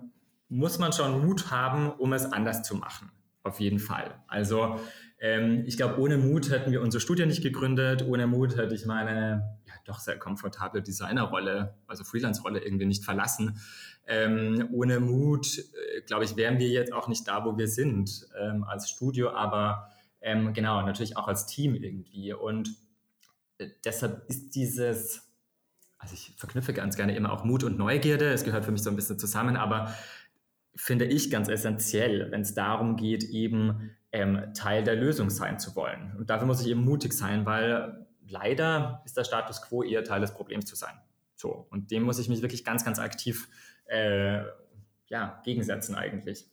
[0.48, 3.10] muss man schon Mut haben, um es anders zu machen.
[3.44, 4.14] Auf jeden Fall.
[4.28, 4.78] Also
[5.18, 8.04] ähm, ich glaube, ohne Mut hätten wir unsere Studie nicht gegründet.
[8.06, 13.58] Ohne Mut hätte ich meine ja, doch sehr komfortable Designerrolle, also Freelance-Rolle irgendwie nicht verlassen.
[14.06, 18.26] Ähm, ohne Mut, äh, glaube ich, wären wir jetzt auch nicht da, wo wir sind
[18.40, 19.30] ähm, als Studio.
[19.30, 19.88] Aber
[20.22, 22.32] ähm, genau, natürlich auch als Team irgendwie.
[22.32, 22.70] Und
[23.58, 25.30] äh, deshalb ist dieses,
[25.98, 28.90] also ich verknüpfe ganz gerne immer auch Mut und Neugierde, es gehört für mich so
[28.90, 29.94] ein bisschen zusammen, aber
[30.74, 35.76] finde ich ganz essentiell, wenn es darum geht, eben ähm, Teil der Lösung sein zu
[35.76, 36.14] wollen.
[36.16, 40.20] Und dafür muss ich eben mutig sein, weil leider ist der Status quo eher Teil
[40.20, 40.94] des Problems zu sein.
[41.34, 43.48] So, und dem muss ich mich wirklich ganz, ganz aktiv
[43.86, 44.42] äh,
[45.08, 46.46] ja, gegensetzen eigentlich.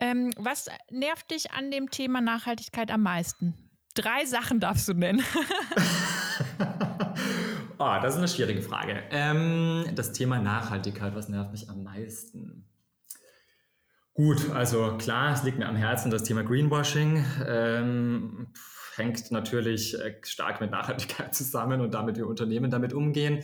[0.00, 3.54] Ähm, was nervt dich an dem Thema Nachhaltigkeit am meisten?
[3.94, 5.22] Drei Sachen darfst du nennen.
[7.78, 9.02] oh, das ist eine schwierige Frage.
[9.10, 12.66] Ähm, das Thema Nachhaltigkeit, was nervt mich am meisten?
[14.14, 17.24] Gut, also klar, es liegt mir am Herzen das Thema Greenwashing.
[17.46, 18.48] Ähm,
[18.96, 23.42] hängt natürlich äh, stark mit Nachhaltigkeit zusammen und damit wie Unternehmen damit umgehen.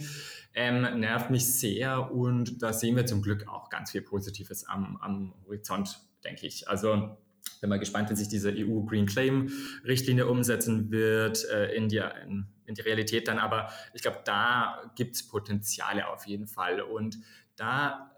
[0.54, 4.96] Ähm, nervt mich sehr und da sehen wir zum Glück auch ganz viel Positives am,
[5.02, 6.68] am Horizont denke ich.
[6.68, 7.16] Also
[7.60, 9.50] bin mal gespannt, wenn sich diese EU Green Claim
[9.84, 13.38] Richtlinie umsetzen wird äh, in, die, in, in, die Realität dann.
[13.38, 16.80] Aber ich glaube, da gibt es Potenziale auf jeden Fall.
[16.80, 17.18] Und
[17.56, 18.12] da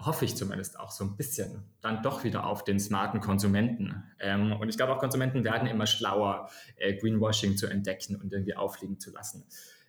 [0.00, 4.04] hoffe ich zumindest auch so ein bisschen dann doch wieder auf den smarten Konsumenten.
[4.20, 8.54] Ähm, und ich glaube auch Konsumenten werden immer schlauer, äh, Greenwashing zu entdecken und irgendwie
[8.54, 9.44] aufliegen zu lassen.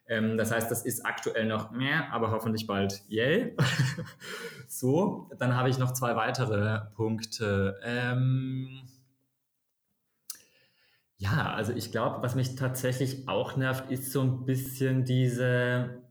[0.10, 3.55] Ähm, das heißt, das ist aktuell noch mehr, aber hoffentlich bald yay.
[4.68, 7.80] so, dann habe ich noch zwei weitere Punkte.
[7.84, 8.82] Ähm,
[11.18, 16.01] ja, also ich glaube, was mich tatsächlich auch nervt, ist so ein bisschen diese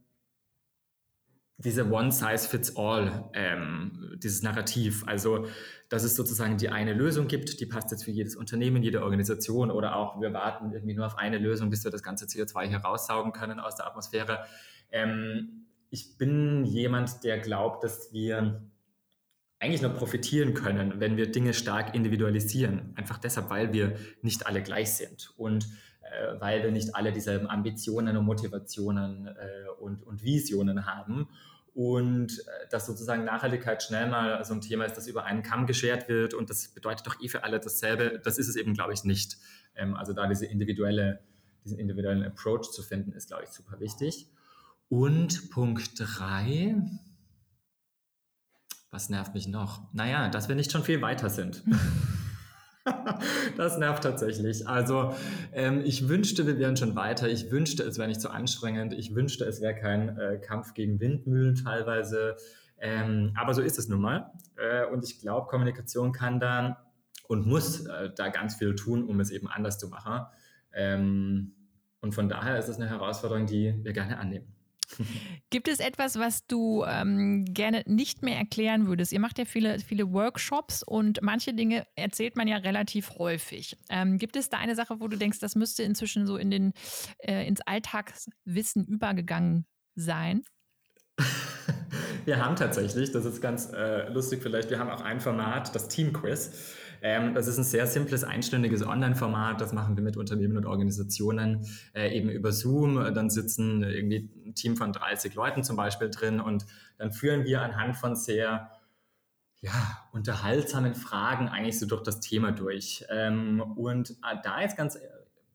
[1.59, 5.03] diese One-Size-Fits-All, ähm, dieses Narrativ.
[5.05, 5.47] Also,
[5.89, 9.69] dass es sozusagen die eine Lösung gibt, die passt jetzt für jedes Unternehmen, jede Organisation
[9.69, 12.77] oder auch wir warten irgendwie nur auf eine Lösung, bis wir das ganze CO2 hier
[12.77, 14.45] raussaugen können aus der Atmosphäre.
[14.89, 18.61] Ähm, ich bin jemand, der glaubt, dass wir
[19.59, 22.93] eigentlich nur profitieren können, wenn wir Dinge stark individualisieren.
[22.95, 25.65] Einfach deshalb, weil wir nicht alle gleich sind und
[26.03, 31.27] äh, weil wir nicht alle dieselben Ambitionen und Motivationen äh, und, und Visionen haben
[31.73, 35.65] und äh, dass sozusagen Nachhaltigkeit schnell mal so ein Thema ist, das über einen Kamm
[35.65, 38.19] geschert wird und das bedeutet doch eh für alle dasselbe.
[38.23, 39.37] Das ist es eben, glaube ich, nicht.
[39.75, 41.21] Ähm, also da diese individuelle,
[41.63, 44.27] diesen individuellen Approach zu finden, ist, glaube ich, super wichtig.
[44.89, 46.75] Und Punkt drei,
[48.91, 49.93] was nervt mich noch?
[49.93, 51.63] Naja, dass wir nicht schon viel weiter sind.
[53.57, 54.67] das nervt tatsächlich.
[54.67, 55.13] Also
[55.53, 57.27] ähm, ich wünschte, wir wären schon weiter.
[57.27, 58.93] Ich wünschte, es wäre nicht so anstrengend.
[58.93, 62.37] Ich wünschte, es wäre kein äh, Kampf gegen Windmühlen teilweise.
[62.79, 64.31] Ähm, aber so ist es nun mal.
[64.57, 66.85] Äh, und ich glaube, Kommunikation kann da
[67.27, 70.25] und muss äh, da ganz viel tun, um es eben anders zu machen.
[70.73, 71.53] Ähm,
[72.01, 74.47] und von daher ist es eine Herausforderung, die wir gerne annehmen.
[75.49, 79.11] Gibt es etwas, was du ähm, gerne nicht mehr erklären würdest?
[79.11, 83.77] Ihr macht ja viele, viele Workshops und manche Dinge erzählt man ja relativ häufig.
[83.89, 86.73] Ähm, gibt es da eine Sache, wo du denkst, das müsste inzwischen so in den,
[87.19, 89.65] äh, ins Alltagswissen übergegangen
[89.95, 90.43] sein?
[92.25, 95.87] wir haben tatsächlich, das ist ganz äh, lustig vielleicht, wir haben auch ein Format, das
[95.87, 96.75] Team Quiz.
[97.01, 99.61] Ähm, das ist ein sehr simples, einstündiges Online-Format.
[99.61, 102.95] Das machen wir mit Unternehmen und Organisationen äh, eben über Zoom.
[103.13, 106.65] Dann sitzen irgendwie ein Team von 30 Leuten zum Beispiel drin und
[106.97, 108.69] dann führen wir anhand von sehr
[109.61, 113.05] ja, unterhaltsamen Fragen eigentlich so durch das Thema durch.
[113.09, 114.97] Ähm, und äh, da ist ganz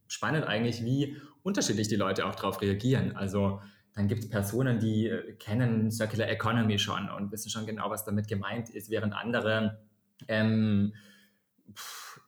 [0.09, 3.17] spannend eigentlich, wie unterschiedlich die Leute auch darauf reagieren.
[3.17, 3.61] Also
[3.95, 8.05] dann gibt es Personen, die äh, kennen Circular Economy schon und wissen schon genau, was
[8.05, 9.79] damit gemeint ist, während andere
[10.29, 10.95] ähm,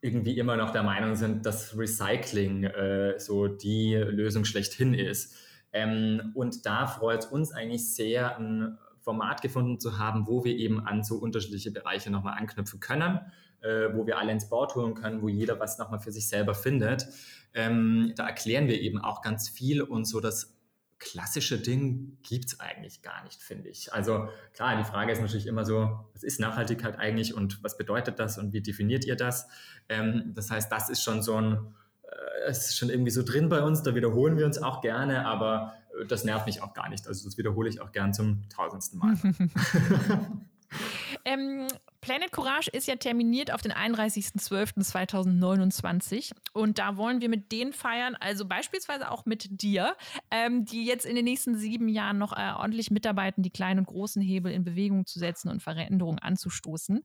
[0.01, 5.35] irgendwie immer noch der Meinung sind, dass Recycling äh, so die Lösung schlechthin ist.
[5.73, 10.81] Ähm, und da freut uns eigentlich sehr, ein Format gefunden zu haben, wo wir eben
[10.85, 13.21] an so unterschiedliche Bereiche nochmal anknüpfen können,
[13.61, 16.55] äh, wo wir alle ins Board holen können, wo jeder was nochmal für sich selber
[16.55, 17.07] findet.
[17.55, 20.56] Ähm, da erklären wir eben auch ganz viel und so das
[20.99, 23.93] klassische Ding gibt es eigentlich gar nicht, finde ich.
[23.93, 28.19] Also klar, die Frage ist natürlich immer so, was ist Nachhaltigkeit eigentlich und was bedeutet
[28.19, 29.47] das und wie definiert ihr das?
[29.89, 31.75] Ähm, das heißt, das ist schon so ein,
[32.05, 35.27] äh, es ist schon irgendwie so drin bei uns, da wiederholen wir uns auch gerne,
[35.27, 37.07] aber äh, das nervt mich auch gar nicht.
[37.07, 39.17] Also das wiederhole ich auch gern zum tausendsten Mal.
[41.27, 41.67] ähm,
[42.01, 48.15] Planet Courage ist ja terminiert auf den 31.12.2029 und da wollen wir mit denen feiern,
[48.21, 49.97] also beispielsweise auch mit dir,
[50.31, 53.87] ähm, die jetzt in den nächsten sieben Jahren noch äh, ordentlich mitarbeiten, die kleinen und
[53.87, 57.05] großen Hebel in Bewegung zu setzen und Veränderungen anzustoßen.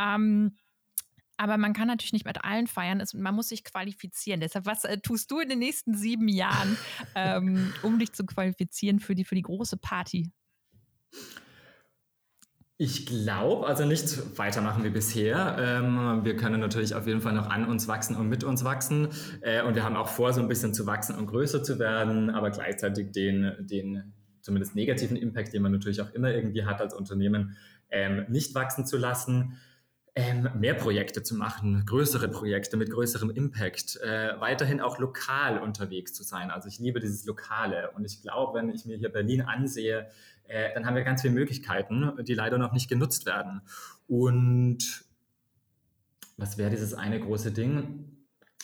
[0.00, 0.56] Ähm,
[1.36, 3.02] aber man kann natürlich nicht mit allen feiern.
[3.14, 4.38] man muss sich qualifizieren.
[4.40, 6.78] Deshalb, was äh, tust du in den nächsten sieben Jahren,
[7.16, 10.30] ähm, um dich zu qualifizieren für die, für die große Party?
[12.78, 15.56] Ich glaube, also nicht weitermachen wie bisher.
[15.58, 19.08] Ähm, wir können natürlich auf jeden Fall noch an uns wachsen und mit uns wachsen.
[19.40, 22.28] Äh, und wir haben auch vor, so ein bisschen zu wachsen und größer zu werden,
[22.28, 24.12] aber gleichzeitig den, den
[24.42, 27.56] zumindest negativen Impact, den man natürlich auch immer irgendwie hat als Unternehmen,
[27.90, 29.56] ähm, nicht wachsen zu lassen.
[30.18, 36.14] Ähm, mehr Projekte zu machen, größere Projekte mit größerem Impact, äh, weiterhin auch lokal unterwegs
[36.14, 36.50] zu sein.
[36.50, 40.08] Also ich liebe dieses Lokale und ich glaube, wenn ich mir hier Berlin ansehe,
[40.48, 43.62] äh, dann haben wir ganz viele Möglichkeiten, die leider noch nicht genutzt werden.
[44.06, 45.04] Und
[46.36, 48.16] was wäre dieses eine große Ding?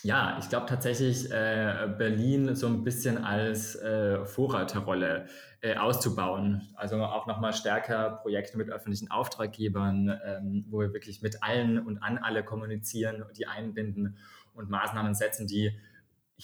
[0.05, 5.27] Ja, ich glaube tatsächlich, äh, Berlin so ein bisschen als äh, Vorreiterrolle
[5.61, 6.69] äh, auszubauen.
[6.75, 11.99] Also auch nochmal stärker Projekte mit öffentlichen Auftraggebern, ähm, wo wir wirklich mit allen und
[12.03, 14.19] an alle kommunizieren, die einbinden
[14.55, 15.79] und Maßnahmen setzen, die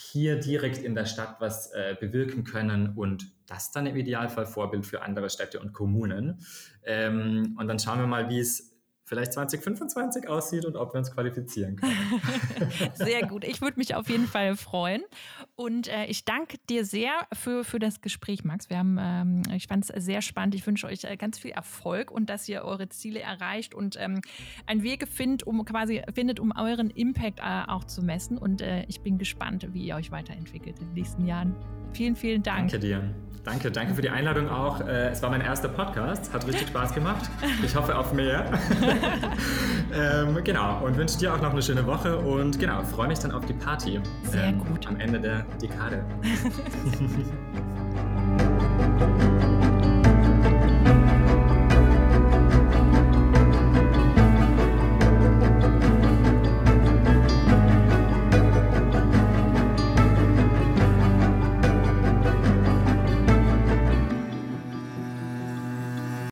[0.00, 4.86] hier direkt in der Stadt was äh, bewirken können und das dann im Idealfall Vorbild
[4.86, 6.38] für andere Städte und Kommunen.
[6.84, 8.77] Ähm, und dann schauen wir mal, wie es
[9.08, 12.20] vielleicht 2025 aussieht und ob wir uns qualifizieren können.
[12.94, 13.44] sehr gut.
[13.44, 15.02] Ich würde mich auf jeden Fall freuen.
[15.56, 18.68] Und äh, ich danke dir sehr für, für das Gespräch, Max.
[18.68, 20.54] Wir haben, ähm, ich fand es sehr spannend.
[20.54, 24.20] Ich wünsche euch äh, ganz viel Erfolg und dass ihr eure Ziele erreicht und ähm,
[24.66, 28.36] einen Weg findet, um quasi findet, um euren Impact äh, auch zu messen.
[28.36, 31.56] Und äh, ich bin gespannt, wie ihr euch weiterentwickelt in den nächsten Jahren.
[31.92, 32.70] Vielen, vielen Dank.
[32.70, 33.14] Danke dir.
[33.44, 34.80] Danke, danke für die Einladung auch.
[34.80, 37.30] Äh, es war mein erster Podcast, hat richtig Spaß gemacht.
[37.64, 38.44] Ich hoffe auf mehr.
[39.94, 43.32] ähm, genau, und wünsche dir auch noch eine schöne Woche und genau, freue mich dann
[43.32, 44.00] auf die Party.
[44.24, 44.86] Sehr ähm, gut.
[44.86, 46.04] Am Ende der Dekade.